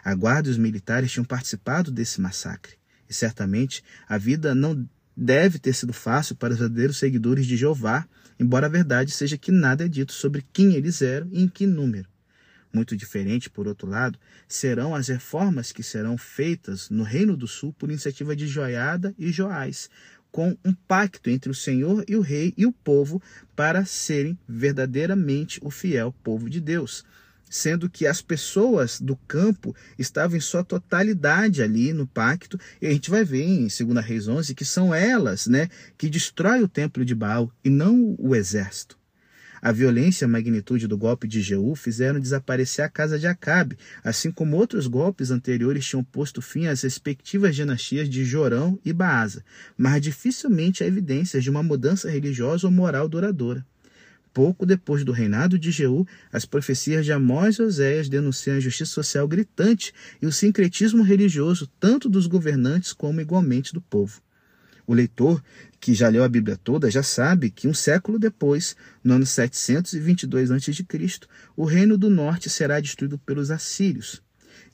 A 0.04 0.14
guarda 0.14 0.48
e 0.48 0.52
os 0.52 0.58
militares 0.58 1.10
tinham 1.10 1.24
participado 1.24 1.90
desse 1.90 2.20
massacre, 2.20 2.76
e 3.10 3.12
certamente 3.12 3.82
a 4.08 4.16
vida 4.16 4.54
não 4.54 4.88
deve 5.16 5.58
ter 5.58 5.72
sido 5.72 5.92
fácil 5.92 6.36
para 6.36 6.52
os 6.52 6.58
verdadeiros 6.58 6.98
seguidores 6.98 7.46
de 7.46 7.56
Jeová, 7.56 8.06
embora 8.38 8.66
a 8.66 8.70
verdade 8.70 9.10
seja 9.10 9.38
que 9.38 9.50
nada 9.50 9.84
é 9.84 9.88
dito 9.88 10.12
sobre 10.12 10.44
quem 10.52 10.74
eles 10.74 11.00
eram 11.00 11.28
e 11.32 11.42
em 11.42 11.48
que 11.48 11.66
número. 11.66 12.08
Muito 12.72 12.94
diferente, 12.94 13.48
por 13.48 13.66
outro 13.66 13.88
lado, 13.88 14.18
serão 14.46 14.94
as 14.94 15.08
reformas 15.08 15.72
que 15.72 15.82
serão 15.82 16.18
feitas 16.18 16.90
no 16.90 17.04
Reino 17.04 17.34
do 17.34 17.46
Sul 17.46 17.72
por 17.72 17.88
iniciativa 17.88 18.36
de 18.36 18.46
Joiada 18.46 19.14
e 19.18 19.32
Joás, 19.32 19.88
com 20.30 20.54
um 20.62 20.74
pacto 20.74 21.30
entre 21.30 21.50
o 21.50 21.54
Senhor 21.54 22.04
e 22.06 22.14
o 22.14 22.20
rei 22.20 22.52
e 22.54 22.66
o 22.66 22.72
povo 22.72 23.22
para 23.54 23.86
serem 23.86 24.38
verdadeiramente 24.46 25.58
o 25.62 25.70
fiel 25.70 26.14
povo 26.22 26.50
de 26.50 26.60
Deus. 26.60 27.02
Sendo 27.48 27.88
que 27.88 28.06
as 28.06 28.20
pessoas 28.20 29.00
do 29.00 29.16
campo 29.16 29.74
estavam 29.98 30.36
em 30.36 30.40
sua 30.40 30.64
totalidade 30.64 31.62
ali 31.62 31.92
no 31.92 32.06
pacto, 32.06 32.58
e 32.80 32.86
a 32.86 32.90
gente 32.90 33.10
vai 33.10 33.24
ver 33.24 33.44
em 33.44 33.68
2 33.68 34.04
Reis 34.04 34.28
11 34.28 34.54
que 34.54 34.64
são 34.64 34.94
elas 34.94 35.46
né, 35.46 35.68
que 35.96 36.08
destroem 36.08 36.62
o 36.62 36.68
templo 36.68 37.04
de 37.04 37.14
Baal 37.14 37.50
e 37.64 37.70
não 37.70 38.16
o 38.18 38.34
exército. 38.34 38.98
A 39.66 39.72
violência 39.72 40.24
e 40.24 40.26
a 40.26 40.28
magnitude 40.28 40.86
do 40.86 40.96
golpe 40.96 41.26
de 41.26 41.40
Jeú 41.40 41.74
fizeram 41.74 42.20
desaparecer 42.20 42.84
a 42.84 42.88
casa 42.88 43.18
de 43.18 43.26
Acabe, 43.26 43.76
assim 44.04 44.30
como 44.30 44.56
outros 44.56 44.86
golpes 44.86 45.30
anteriores 45.30 45.84
tinham 45.84 46.04
posto 46.04 46.42
fim 46.42 46.66
às 46.66 46.82
respectivas 46.82 47.56
dinastias 47.56 48.08
de 48.08 48.24
Jorão 48.24 48.78
e 48.84 48.92
Baasa, 48.92 49.44
mas 49.76 50.02
dificilmente 50.02 50.84
há 50.84 50.86
evidências 50.86 51.42
de 51.42 51.50
uma 51.50 51.62
mudança 51.62 52.10
religiosa 52.10 52.66
ou 52.66 52.72
moral 52.72 53.08
duradoura. 53.08 53.66
Pouco 54.36 54.66
depois 54.66 55.02
do 55.02 55.12
reinado 55.12 55.58
de 55.58 55.70
Jeú, 55.70 56.06
as 56.30 56.44
profecias 56.44 57.06
de 57.06 57.10
Amós 57.10 57.56
e 57.56 57.62
Oséias 57.62 58.06
denunciam 58.06 58.54
a 58.54 58.60
justiça 58.60 58.92
social 58.92 59.26
gritante 59.26 59.94
e 60.20 60.26
o 60.26 60.30
sincretismo 60.30 61.02
religioso 61.02 61.66
tanto 61.80 62.06
dos 62.06 62.26
governantes 62.26 62.92
como 62.92 63.18
igualmente 63.18 63.72
do 63.72 63.80
povo. 63.80 64.20
O 64.86 64.92
leitor 64.92 65.42
que 65.80 65.94
já 65.94 66.10
leu 66.10 66.22
a 66.22 66.28
Bíblia 66.28 66.58
toda 66.62 66.90
já 66.90 67.02
sabe 67.02 67.48
que 67.48 67.66
um 67.66 67.72
século 67.72 68.18
depois, 68.18 68.76
no 69.02 69.14
ano 69.14 69.24
722 69.24 70.50
a.C., 70.50 70.84
o 71.56 71.64
reino 71.64 71.96
do 71.96 72.10
norte 72.10 72.50
será 72.50 72.78
destruído 72.78 73.16
pelos 73.16 73.50
assírios. 73.50 74.22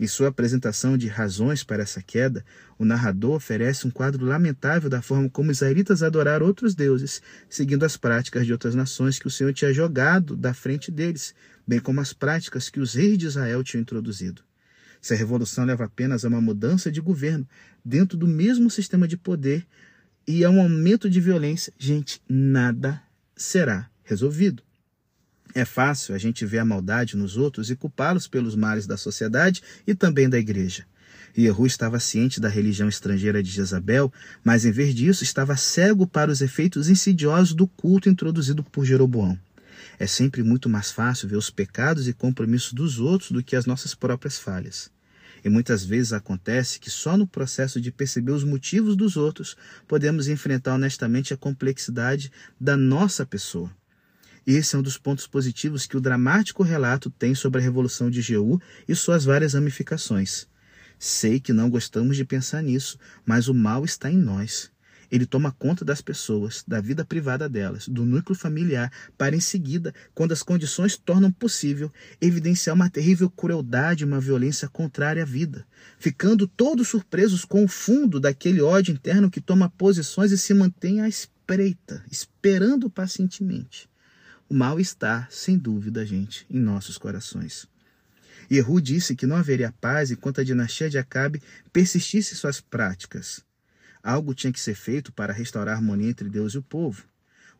Em 0.02 0.06
sua 0.08 0.30
apresentação 0.30 0.98
de 0.98 1.06
razões 1.06 1.62
para 1.62 1.84
essa 1.84 2.02
queda, 2.02 2.44
o 2.76 2.84
narrador 2.84 3.36
oferece 3.36 3.86
um 3.86 3.90
quadro 3.90 4.26
lamentável 4.26 4.90
da 4.90 5.00
forma 5.00 5.30
como 5.30 5.52
os 5.52 5.58
israelitas 5.58 6.02
adoraram 6.02 6.44
outros 6.44 6.74
deuses, 6.74 7.22
seguindo 7.48 7.84
as 7.84 7.96
práticas 7.96 8.44
de 8.44 8.50
outras 8.50 8.74
nações 8.74 9.20
que 9.20 9.28
o 9.28 9.30
Senhor 9.30 9.52
tinha 9.52 9.72
jogado 9.72 10.34
da 10.34 10.52
frente 10.52 10.90
deles, 10.90 11.36
bem 11.64 11.78
como 11.78 12.00
as 12.00 12.12
práticas 12.12 12.68
que 12.68 12.80
os 12.80 12.94
reis 12.94 13.16
de 13.16 13.26
Israel 13.26 13.62
tinham 13.62 13.82
introduzido. 13.82 14.42
Se 15.00 15.14
a 15.14 15.16
revolução 15.16 15.64
leva 15.64 15.84
apenas 15.84 16.24
a 16.24 16.28
uma 16.28 16.40
mudança 16.40 16.90
de 16.90 17.00
governo 17.00 17.46
dentro 17.84 18.18
do 18.18 18.26
mesmo 18.26 18.68
sistema 18.68 19.06
de 19.06 19.16
poder 19.16 19.64
e 20.26 20.44
a 20.44 20.50
um 20.50 20.60
aumento 20.60 21.08
de 21.08 21.20
violência, 21.20 21.72
gente, 21.78 22.20
nada 22.28 23.00
será 23.36 23.88
resolvido. 24.02 24.64
É 25.54 25.64
fácil 25.64 26.14
a 26.14 26.18
gente 26.18 26.46
ver 26.46 26.58
a 26.58 26.64
maldade 26.64 27.16
nos 27.16 27.36
outros 27.36 27.70
e 27.70 27.76
culpá-los 27.76 28.26
pelos 28.26 28.56
males 28.56 28.86
da 28.86 28.96
sociedade 28.96 29.62
e 29.86 29.94
também 29.94 30.28
da 30.28 30.38
igreja. 30.38 30.86
Yehu 31.36 31.66
estava 31.66 31.98
ciente 31.98 32.40
da 32.40 32.48
religião 32.48 32.88
estrangeira 32.88 33.42
de 33.42 33.50
Jezabel, 33.50 34.12
mas 34.44 34.64
em 34.64 34.70
vez 34.70 34.94
disso 34.94 35.24
estava 35.24 35.56
cego 35.56 36.06
para 36.06 36.30
os 36.30 36.40
efeitos 36.40 36.88
insidiosos 36.88 37.54
do 37.54 37.66
culto 37.66 38.08
introduzido 38.08 38.62
por 38.62 38.84
Jeroboão. 38.84 39.38
É 39.98 40.06
sempre 40.06 40.42
muito 40.42 40.68
mais 40.68 40.90
fácil 40.90 41.28
ver 41.28 41.36
os 41.36 41.50
pecados 41.50 42.08
e 42.08 42.12
compromissos 42.12 42.72
dos 42.72 42.98
outros 42.98 43.30
do 43.30 43.42
que 43.42 43.56
as 43.56 43.66
nossas 43.66 43.94
próprias 43.94 44.38
falhas. 44.38 44.90
E 45.44 45.48
muitas 45.48 45.84
vezes 45.84 46.12
acontece 46.12 46.78
que 46.78 46.90
só 46.90 47.16
no 47.16 47.26
processo 47.26 47.80
de 47.80 47.90
perceber 47.90 48.32
os 48.32 48.44
motivos 48.44 48.94
dos 48.94 49.16
outros 49.16 49.56
podemos 49.88 50.28
enfrentar 50.28 50.74
honestamente 50.74 51.34
a 51.34 51.36
complexidade 51.36 52.30
da 52.60 52.76
nossa 52.76 53.26
pessoa. 53.26 53.70
Esse 54.46 54.74
é 54.74 54.78
um 54.78 54.82
dos 54.82 54.98
pontos 54.98 55.26
positivos 55.26 55.86
que 55.86 55.96
o 55.96 56.00
dramático 56.00 56.64
relato 56.64 57.08
tem 57.10 57.32
sobre 57.32 57.60
a 57.60 57.64
Revolução 57.64 58.10
de 58.10 58.20
Jeú 58.20 58.60
e 58.88 58.94
suas 58.94 59.24
várias 59.24 59.54
ramificações. 59.54 60.48
Sei 60.98 61.38
que 61.38 61.52
não 61.52 61.70
gostamos 61.70 62.16
de 62.16 62.24
pensar 62.24 62.60
nisso, 62.62 62.98
mas 63.24 63.46
o 63.46 63.54
mal 63.54 63.84
está 63.84 64.10
em 64.10 64.16
nós. 64.16 64.70
Ele 65.12 65.26
toma 65.26 65.52
conta 65.52 65.84
das 65.84 66.00
pessoas, 66.00 66.64
da 66.66 66.80
vida 66.80 67.04
privada 67.04 67.48
delas, 67.48 67.86
do 67.86 68.04
núcleo 68.04 68.36
familiar, 68.36 68.90
para 69.16 69.36
em 69.36 69.40
seguida, 69.40 69.94
quando 70.14 70.32
as 70.32 70.42
condições 70.42 70.96
tornam 70.96 71.30
possível, 71.30 71.92
evidenciar 72.20 72.74
uma 72.74 72.88
terrível 72.88 73.28
crueldade 73.28 74.02
e 74.02 74.06
uma 74.06 74.20
violência 74.20 74.68
contrária 74.68 75.22
à 75.22 75.26
vida, 75.26 75.66
ficando 75.98 76.48
todos 76.48 76.88
surpresos 76.88 77.44
com 77.44 77.62
o 77.62 77.68
fundo 77.68 78.18
daquele 78.18 78.62
ódio 78.62 78.92
interno 78.92 79.30
que 79.30 79.40
toma 79.40 79.68
posições 79.68 80.32
e 80.32 80.38
se 80.38 80.54
mantém 80.54 81.00
à 81.00 81.08
espreita, 81.08 82.02
esperando 82.10 82.88
pacientemente. 82.88 83.91
O 84.52 84.54
mal 84.54 84.78
está, 84.78 85.26
sem 85.30 85.56
dúvida, 85.56 86.04
gente, 86.04 86.44
em 86.50 86.60
nossos 86.60 86.98
corações. 86.98 87.66
Yehu 88.50 88.82
disse 88.82 89.16
que 89.16 89.26
não 89.26 89.36
haveria 89.36 89.72
paz 89.80 90.10
enquanto 90.10 90.42
a 90.42 90.44
dinastia 90.44 90.90
de 90.90 90.98
Acabe 90.98 91.40
persistisse 91.72 92.34
em 92.34 92.36
suas 92.36 92.60
práticas. 92.60 93.42
Algo 94.02 94.34
tinha 94.34 94.52
que 94.52 94.60
ser 94.60 94.74
feito 94.74 95.10
para 95.10 95.32
restaurar 95.32 95.72
a 95.72 95.78
harmonia 95.78 96.10
entre 96.10 96.28
Deus 96.28 96.52
e 96.52 96.58
o 96.58 96.62
povo. 96.62 97.02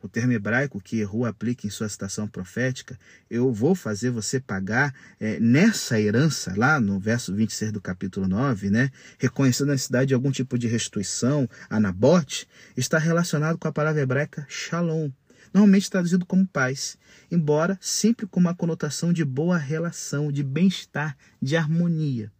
O 0.03 0.07
termo 0.07 0.33
hebraico 0.33 0.79
que 0.79 0.97
Yehu 0.97 1.25
aplica 1.25 1.65
em 1.65 1.71
sua 1.71 1.89
citação 1.89 2.27
profética, 2.27 2.95
eu 3.27 3.51
vou 3.51 3.73
fazer 3.73 4.11
você 4.11 4.39
pagar 4.39 4.93
é, 5.19 5.39
nessa 5.39 5.99
herança, 5.99 6.53
lá 6.55 6.79
no 6.79 6.99
verso 6.99 7.33
26 7.33 7.71
do 7.71 7.81
capítulo 7.81 8.27
9, 8.27 8.69
né, 8.69 8.91
reconhecendo 9.17 9.69
a 9.69 9.71
necessidade 9.71 10.09
de 10.09 10.13
algum 10.13 10.29
tipo 10.29 10.59
de 10.59 10.67
restituição, 10.67 11.49
anabote, 11.71 12.47
está 12.77 12.99
relacionado 12.99 13.57
com 13.57 13.67
a 13.67 13.71
palavra 13.71 14.01
hebraica 14.01 14.45
shalom, 14.47 15.09
normalmente 15.53 15.89
traduzido 15.89 16.25
como 16.25 16.47
paz, 16.47 16.97
embora 17.29 17.77
sempre 17.79 18.25
com 18.25 18.39
uma 18.39 18.55
conotação 18.55 19.13
de 19.13 19.23
boa 19.23 19.57
relação, 19.57 20.31
de 20.31 20.43
bem-estar, 20.43 21.15
de 21.41 21.55
harmonia. 21.55 22.31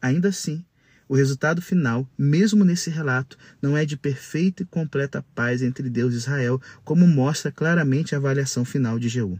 Ainda 0.00 0.28
assim, 0.28 0.64
o 1.08 1.16
resultado 1.16 1.62
final, 1.62 2.08
mesmo 2.16 2.64
nesse 2.64 2.90
relato, 2.90 3.36
não 3.60 3.76
é 3.76 3.84
de 3.84 3.96
perfeita 3.96 4.62
e 4.62 4.66
completa 4.66 5.24
paz 5.34 5.62
entre 5.62 5.88
Deus 5.88 6.14
e 6.14 6.18
Israel, 6.18 6.60
como 6.84 7.06
mostra 7.06 7.50
claramente 7.50 8.14
a 8.14 8.18
avaliação 8.18 8.64
final 8.64 8.98
de 8.98 9.08
Jeú. 9.08 9.38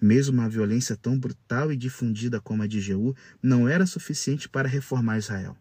Mesmo 0.00 0.34
uma 0.34 0.48
violência 0.48 0.96
tão 0.96 1.18
brutal 1.18 1.72
e 1.72 1.76
difundida 1.76 2.40
como 2.40 2.62
a 2.62 2.66
de 2.66 2.80
Jeú 2.80 3.14
não 3.42 3.68
era 3.68 3.86
suficiente 3.86 4.48
para 4.48 4.68
reformar 4.68 5.18
Israel. 5.18 5.56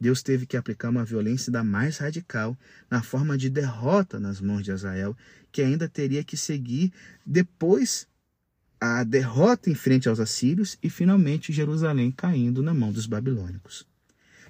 Deus 0.00 0.22
teve 0.22 0.46
que 0.46 0.56
aplicar 0.56 0.88
uma 0.88 1.04
violência 1.04 1.52
da 1.52 1.62
mais 1.62 1.98
radical 1.98 2.56
na 2.90 3.02
forma 3.02 3.36
de 3.36 3.50
derrota 3.50 4.18
nas 4.18 4.40
mãos 4.40 4.64
de 4.64 4.70
Israel, 4.70 5.14
que 5.52 5.60
ainda 5.60 5.88
teria 5.88 6.24
que 6.24 6.36
seguir 6.36 6.90
depois 7.24 8.08
a 8.80 9.04
derrota 9.04 9.68
em 9.68 9.74
frente 9.74 10.08
aos 10.08 10.18
assírios 10.18 10.78
e 10.82 10.88
finalmente 10.88 11.52
Jerusalém 11.52 12.10
caindo 12.10 12.62
na 12.62 12.72
mão 12.72 12.90
dos 12.90 13.04
babilônicos. 13.04 13.86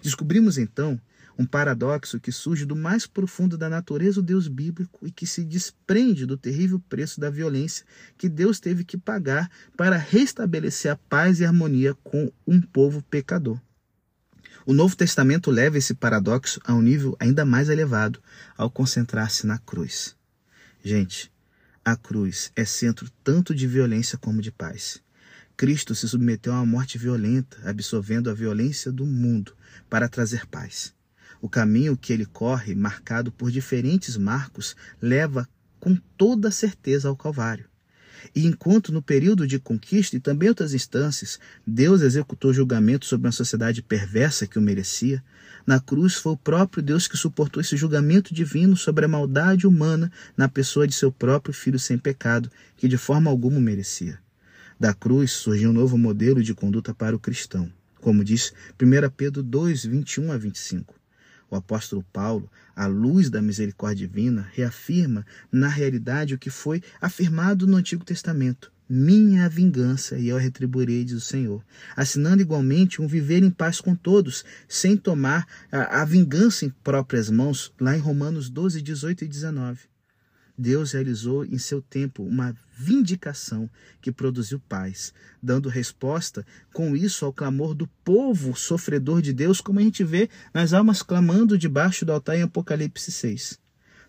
Descobrimos 0.00 0.56
então 0.56 1.00
um 1.36 1.44
paradoxo 1.44 2.20
que 2.20 2.30
surge 2.30 2.64
do 2.64 2.76
mais 2.76 3.06
profundo 3.06 3.58
da 3.58 3.68
natureza 3.68 4.20
do 4.20 4.26
Deus 4.26 4.46
bíblico 4.46 5.04
e 5.04 5.10
que 5.10 5.26
se 5.26 5.42
desprende 5.42 6.26
do 6.26 6.36
terrível 6.36 6.78
preço 6.78 7.18
da 7.18 7.28
violência 7.28 7.84
que 8.16 8.28
Deus 8.28 8.60
teve 8.60 8.84
que 8.84 8.96
pagar 8.96 9.50
para 9.76 9.96
restabelecer 9.96 10.92
a 10.92 10.96
paz 10.96 11.40
e 11.40 11.44
harmonia 11.44 11.94
com 12.04 12.30
um 12.46 12.60
povo 12.60 13.02
pecador. 13.02 13.58
O 14.66 14.74
Novo 14.74 14.94
Testamento 14.94 15.50
leva 15.50 15.78
esse 15.78 15.94
paradoxo 15.94 16.60
a 16.64 16.74
um 16.74 16.82
nível 16.82 17.16
ainda 17.18 17.46
mais 17.46 17.70
elevado 17.70 18.22
ao 18.58 18.70
concentrar-se 18.70 19.46
na 19.46 19.58
cruz. 19.58 20.14
Gente, 20.84 21.32
a 21.82 21.96
cruz 21.96 22.52
é 22.54 22.64
centro 22.64 23.10
tanto 23.24 23.54
de 23.54 23.66
violência 23.66 24.18
como 24.18 24.42
de 24.42 24.52
paz. 24.52 25.02
Cristo 25.56 25.94
se 25.94 26.06
submeteu 26.06 26.52
a 26.52 26.56
uma 26.56 26.66
morte 26.66 26.98
violenta, 26.98 27.56
absorvendo 27.64 28.28
a 28.28 28.34
violência 28.34 28.92
do 28.92 29.06
mundo 29.06 29.56
para 29.88 30.08
trazer 30.08 30.46
paz. 30.46 30.94
O 31.40 31.48
caminho 31.48 31.96
que 31.96 32.12
ele 32.12 32.26
corre, 32.26 32.74
marcado 32.74 33.32
por 33.32 33.50
diferentes 33.50 34.16
marcos, 34.16 34.76
leva 35.00 35.48
com 35.78 35.96
toda 36.18 36.50
certeza 36.50 37.08
ao 37.08 37.16
Calvário. 37.16 37.69
E 38.34 38.46
enquanto 38.46 38.92
no 38.92 39.02
período 39.02 39.46
de 39.46 39.58
conquista 39.58 40.16
e 40.16 40.20
também 40.20 40.48
outras 40.48 40.74
instâncias, 40.74 41.38
Deus 41.66 42.02
executou 42.02 42.52
julgamento 42.52 43.06
sobre 43.06 43.26
uma 43.26 43.32
sociedade 43.32 43.82
perversa 43.82 44.46
que 44.46 44.58
o 44.58 44.62
merecia, 44.62 45.22
na 45.66 45.78
cruz 45.78 46.14
foi 46.14 46.32
o 46.32 46.36
próprio 46.36 46.82
Deus 46.82 47.06
que 47.06 47.16
suportou 47.16 47.60
esse 47.60 47.76
julgamento 47.76 48.34
divino 48.34 48.76
sobre 48.76 49.04
a 49.04 49.08
maldade 49.08 49.66
humana 49.66 50.10
na 50.36 50.48
pessoa 50.48 50.86
de 50.86 50.94
seu 50.94 51.12
próprio 51.12 51.54
filho 51.54 51.78
sem 51.78 51.98
pecado, 51.98 52.50
que 52.76 52.88
de 52.88 52.96
forma 52.96 53.30
alguma 53.30 53.60
merecia. 53.60 54.18
Da 54.78 54.94
cruz 54.94 55.32
surgiu 55.32 55.70
um 55.70 55.74
novo 55.74 55.98
modelo 55.98 56.42
de 56.42 56.54
conduta 56.54 56.94
para 56.94 57.14
o 57.14 57.18
cristão, 57.18 57.70
como 58.00 58.24
diz 58.24 58.52
1 58.80 59.10
Pedro 59.10 59.42
2, 59.42 59.84
21 59.84 60.32
a 60.32 60.38
25. 60.38 60.99
O 61.50 61.56
apóstolo 61.56 62.04
Paulo, 62.12 62.48
à 62.76 62.86
luz 62.86 63.28
da 63.28 63.42
misericórdia 63.42 64.06
divina, 64.06 64.48
reafirma 64.52 65.26
na 65.50 65.68
realidade 65.68 66.34
o 66.34 66.38
que 66.38 66.48
foi 66.48 66.82
afirmado 67.00 67.66
no 67.66 67.76
Antigo 67.76 68.04
Testamento. 68.04 68.72
Minha 68.88 69.48
vingança 69.48 70.16
e 70.16 70.28
eu 70.28 70.36
a 70.36 70.40
retribuirei, 70.40 71.04
diz 71.04 71.14
o 71.14 71.20
Senhor. 71.20 71.64
Assinando 71.96 72.42
igualmente 72.42 73.00
um 73.00 73.06
viver 73.06 73.42
em 73.42 73.50
paz 73.50 73.80
com 73.80 73.94
todos, 73.94 74.44
sem 74.68 74.96
tomar 74.96 75.46
a, 75.70 76.02
a 76.02 76.04
vingança 76.04 76.64
em 76.64 76.70
próprias 76.70 77.30
mãos, 77.30 77.72
lá 77.80 77.96
em 77.96 78.00
Romanos 78.00 78.48
12, 78.48 78.82
18 78.82 79.24
e 79.24 79.28
19. 79.28 79.90
Deus 80.60 80.92
realizou 80.92 81.42
em 81.42 81.56
seu 81.56 81.80
tempo 81.80 82.22
uma 82.22 82.54
vindicação 82.76 83.68
que 83.98 84.12
produziu 84.12 84.60
paz, 84.68 85.14
dando 85.42 85.70
resposta 85.70 86.44
com 86.70 86.94
isso 86.94 87.24
ao 87.24 87.32
clamor 87.32 87.74
do 87.74 87.86
povo 88.04 88.54
sofredor 88.54 89.22
de 89.22 89.32
Deus, 89.32 89.58
como 89.58 89.78
a 89.78 89.82
gente 89.82 90.04
vê 90.04 90.28
nas 90.52 90.74
almas 90.74 91.02
clamando 91.02 91.56
debaixo 91.56 92.04
do 92.04 92.12
altar 92.12 92.36
em 92.36 92.42
Apocalipse 92.42 93.10
6. 93.10 93.58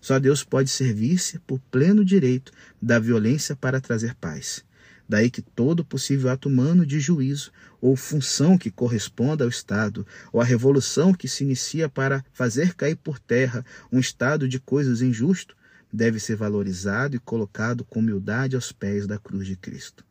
Só 0.01 0.19
Deus 0.19 0.43
pode 0.43 0.69
servir-se 0.69 1.39
por 1.39 1.57
pleno 1.71 2.03
direito 2.03 2.51
da 2.81 2.99
violência 2.99 3.55
para 3.55 3.79
trazer 3.79 4.13
paz. 4.15 4.65
Daí 5.07 5.29
que 5.29 5.41
todo 5.41 5.85
possível 5.85 6.29
ato 6.29 6.49
humano 6.49 6.85
de 6.85 6.99
juízo, 6.99 7.51
ou 7.79 7.95
função 7.95 8.57
que 8.57 8.69
corresponda 8.69 9.45
ao 9.45 9.49
Estado, 9.49 10.05
ou 10.33 10.41
a 10.41 10.45
revolução 10.45 11.13
que 11.13 11.29
se 11.29 11.45
inicia 11.45 11.87
para 11.87 12.25
fazer 12.33 12.73
cair 12.73 12.97
por 12.97 13.19
terra 13.19 13.65
um 13.89 13.99
estado 13.99 14.49
de 14.49 14.59
coisas 14.59 15.01
injusto, 15.01 15.55
deve 15.91 16.19
ser 16.19 16.35
valorizado 16.35 17.15
e 17.15 17.19
colocado 17.19 17.83
com 17.83 17.99
humildade 17.99 18.55
aos 18.55 18.71
pés 18.71 19.05
da 19.05 19.17
cruz 19.17 19.47
de 19.47 19.55
Cristo. 19.55 20.05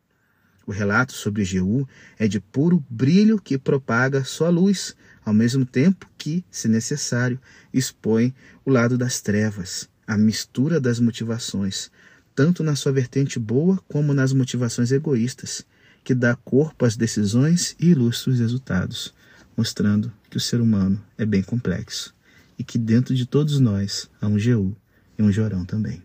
O 0.65 0.71
relato 0.71 1.13
sobre 1.13 1.43
Jeú 1.43 1.87
é 2.19 2.27
de 2.27 2.39
puro 2.39 2.83
brilho 2.89 3.41
que 3.41 3.57
propaga 3.57 4.23
sua 4.23 4.49
luz, 4.49 4.95
ao 5.25 5.33
mesmo 5.33 5.65
tempo 5.65 6.09
que, 6.17 6.45
se 6.51 6.67
necessário, 6.67 7.39
expõe 7.73 8.33
o 8.63 8.69
lado 8.69 8.97
das 8.97 9.21
trevas, 9.21 9.89
a 10.05 10.17
mistura 10.17 10.79
das 10.79 10.99
motivações, 10.99 11.91
tanto 12.35 12.63
na 12.63 12.75
sua 12.75 12.91
vertente 12.91 13.39
boa 13.39 13.77
como 13.87 14.13
nas 14.13 14.33
motivações 14.33 14.91
egoístas, 14.91 15.65
que 16.03 16.13
dá 16.13 16.35
corpo 16.35 16.85
às 16.85 16.95
decisões 16.95 17.75
e 17.79 17.89
ilustra 17.89 18.31
os 18.31 18.39
resultados, 18.39 19.13
mostrando 19.57 20.11
que 20.29 20.37
o 20.37 20.39
ser 20.39 20.61
humano 20.61 21.03
é 21.17 21.25
bem 21.25 21.41
complexo 21.41 22.15
e 22.57 22.63
que 22.63 22.77
dentro 22.77 23.13
de 23.15 23.25
todos 23.25 23.59
nós 23.59 24.09
há 24.21 24.27
um 24.27 24.39
Jeú 24.39 24.75
e 25.17 25.23
um 25.23 25.31
Jorão 25.31 25.65
também. 25.65 26.01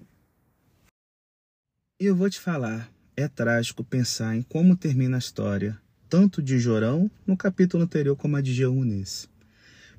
E 2.00 2.04
eu 2.04 2.14
vou 2.14 2.28
te 2.28 2.38
falar, 2.38 2.90
é 3.16 3.26
trágico 3.26 3.82
pensar 3.82 4.36
em 4.36 4.42
como 4.42 4.76
termina 4.76 5.16
a 5.16 5.18
história 5.18 5.80
tanto 6.08 6.42
de 6.42 6.58
Jorão 6.58 7.10
no 7.26 7.36
capítulo 7.36 7.82
anterior 7.82 8.16
como 8.16 8.36
a 8.36 8.40
de 8.40 8.52
Jeú 8.52 8.84
nesse. 8.84 9.28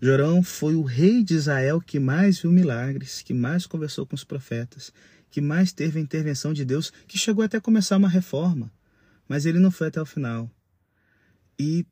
Jorão 0.02 0.44
foi 0.44 0.76
o 0.76 0.84
rei 0.84 1.24
de 1.24 1.34
Israel 1.34 1.82
que 1.82 2.00
mais 2.00 2.40
viu 2.40 2.52
milagres, 2.52 3.22
que 3.22 3.34
mais 3.34 3.66
conversou 3.66 4.06
com 4.06 4.16
os 4.16 4.24
profetas, 4.24 4.94
que 5.30 5.42
mais 5.42 5.74
teve 5.74 6.00
a 6.00 6.02
intervenção 6.02 6.54
de 6.54 6.64
Deus, 6.64 6.94
que 7.08 7.18
chegou 7.18 7.44
até 7.44 7.58
a 7.58 7.62
começar 7.62 7.98
uma 7.98 8.08
reforma, 8.08 8.72
mas 9.28 9.46
ele 9.46 9.60
não 9.60 9.72
foi 9.72 9.88
até 9.88 10.02
o 10.02 10.06
final. 10.06 10.50
E, 11.60 11.86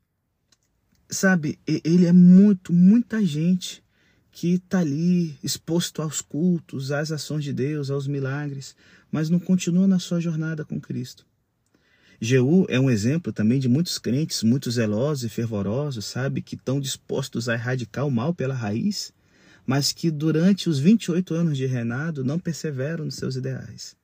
sabe, 1.10 1.58
ele 1.66 2.06
é 2.06 2.12
muito, 2.12 2.72
muita 2.72 3.24
gente 3.24 3.82
que 4.36 4.56
está 4.56 4.80
ali 4.80 5.34
exposto 5.42 6.02
aos 6.02 6.20
cultos, 6.20 6.92
às 6.92 7.10
ações 7.10 7.42
de 7.42 7.54
Deus, 7.54 7.88
aos 7.88 8.06
milagres, 8.06 8.76
mas 9.10 9.30
não 9.30 9.38
continua 9.38 9.86
na 9.86 9.98
sua 9.98 10.20
jornada 10.20 10.62
com 10.62 10.78
Cristo. 10.78 11.24
Jeú 12.20 12.66
é 12.68 12.78
um 12.78 12.90
exemplo 12.90 13.32
também 13.32 13.58
de 13.58 13.66
muitos 13.66 13.96
crentes, 13.96 14.42
muito 14.42 14.70
zelosos 14.70 15.24
e 15.24 15.30
fervorosos, 15.30 16.04
sabe, 16.04 16.42
que 16.42 16.54
estão 16.54 16.78
dispostos 16.78 17.48
a 17.48 17.54
erradicar 17.54 18.06
o 18.06 18.10
mal 18.10 18.34
pela 18.34 18.52
raiz, 18.52 19.10
mas 19.64 19.90
que 19.90 20.10
durante 20.10 20.68
os 20.68 20.78
28 20.78 21.32
anos 21.32 21.56
de 21.56 21.64
reinado 21.64 22.22
não 22.22 22.38
perseveram 22.38 23.06
nos 23.06 23.14
seus 23.14 23.36
ideais. 23.36 23.96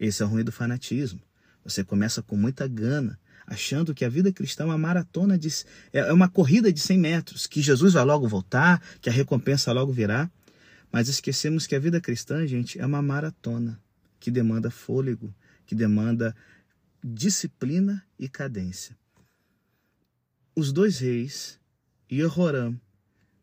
Esse 0.00 0.20
é 0.20 0.26
o 0.26 0.28
ruim 0.28 0.42
do 0.42 0.50
fanatismo. 0.50 1.22
Você 1.62 1.84
começa 1.84 2.20
com 2.20 2.36
muita 2.36 2.66
gana, 2.66 3.16
achando 3.50 3.92
que 3.92 4.04
a 4.04 4.08
vida 4.08 4.32
cristã 4.32 4.62
é 4.62 4.66
uma 4.66 4.78
maratona 4.78 5.36
de 5.36 5.48
é, 5.92 5.98
é 5.98 6.12
uma 6.12 6.28
corrida 6.28 6.72
de 6.72 6.78
100 6.78 6.98
metros, 6.98 7.46
que 7.48 7.60
Jesus 7.60 7.94
vai 7.94 8.04
logo 8.04 8.28
voltar, 8.28 8.80
que 9.00 9.10
a 9.10 9.12
recompensa 9.12 9.72
logo 9.72 9.92
virá. 9.92 10.30
Mas 10.92 11.08
esquecemos 11.08 11.66
que 11.66 11.74
a 11.74 11.78
vida 11.78 12.00
cristã, 12.00 12.46
gente, 12.46 12.80
é 12.80 12.86
uma 12.86 13.02
maratona 13.02 13.80
que 14.20 14.30
demanda 14.30 14.70
fôlego, 14.70 15.34
que 15.66 15.74
demanda 15.74 16.34
disciplina 17.02 18.04
e 18.18 18.28
cadência. 18.28 18.96
Os 20.54 20.72
dois 20.72 20.98
reis, 21.00 21.58
Jehoram, 22.08 22.80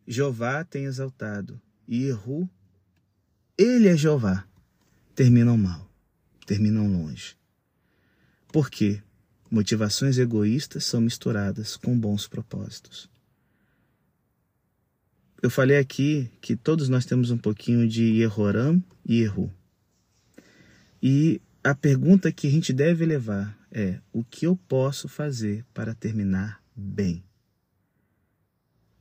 Jeová 0.08 0.64
tem 0.64 0.86
exaltado, 0.86 1.60
e 1.88 2.06
Erru, 2.06 2.50
ele 3.58 3.88
é 3.88 3.98
Jeová, 3.98 4.46
terminam 5.16 5.58
mal, 5.58 5.90
terminam 6.46 6.88
longe. 6.88 7.36
Por 8.52 8.70
quê? 8.70 9.02
Motivações 9.50 10.18
egoístas 10.18 10.84
são 10.86 11.00
misturadas 11.00 11.78
com 11.78 11.98
bons 11.98 12.28
propósitos. 12.28 13.10
Eu 15.42 15.50
falei 15.50 15.78
aqui 15.78 16.30
que 16.42 16.56
todos 16.56 16.90
nós 16.90 17.06
temos 17.06 17.32
um 17.32 17.38
pouquinho 17.38 17.88
de 17.88 18.04
Yehoram 18.04 18.84
e 19.06 19.22
Erru. 19.22 19.54
E 21.02 21.40
a 21.64 21.76
pergunta 21.76 22.32
que 22.32 22.48
a 22.48 22.50
gente 22.50 22.74
deve 22.74 23.06
levar 23.06 23.58
é: 23.72 24.00
o 24.12 24.24
que 24.24 24.46
eu 24.46 24.56
posso 24.68 25.08
fazer 25.08 25.64
para 25.74 25.94
terminar 25.94 26.62
bem? 26.76 27.24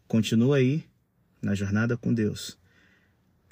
Continua 0.06 0.58
aí 0.58 0.84
na 1.40 1.54
jornada 1.54 1.96
com 1.96 2.12
Deus. 2.12 2.58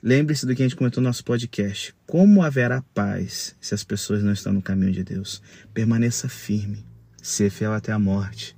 Lembre-se 0.07 0.45
do 0.45 0.55
que 0.55 0.61
a 0.61 0.67
gente 0.67 0.77
comentou 0.77 1.03
no 1.03 1.09
nosso 1.09 1.25
podcast. 1.25 1.95
Como 2.07 2.43
haverá 2.43 2.83
paz 2.93 3.57
se 3.59 3.75
as 3.75 3.83
pessoas 3.83 4.23
não 4.23 4.35
estão 4.35 4.53
no 4.53 4.61
caminho 4.61 4.93
de 4.93 5.03
Deus? 5.03 5.41
Permaneça 5.73 6.29
firme, 6.29 6.85
ser 7.23 7.49
fiel 7.49 7.73
até 7.73 7.91
a 7.91 7.99
morte. 7.99 8.55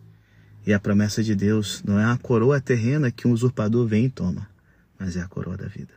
E 0.66 0.74
a 0.74 0.80
promessa 0.80 1.22
de 1.22 1.36
Deus 1.36 1.84
não 1.84 2.00
é 2.00 2.04
uma 2.04 2.18
coroa 2.18 2.60
terrena 2.60 3.12
que 3.12 3.28
um 3.28 3.30
usurpador 3.30 3.86
vem 3.86 4.06
e 4.06 4.10
toma, 4.10 4.50
mas 4.98 5.16
é 5.16 5.20
a 5.20 5.28
coroa 5.28 5.56
da 5.56 5.68
vida. 5.68 5.94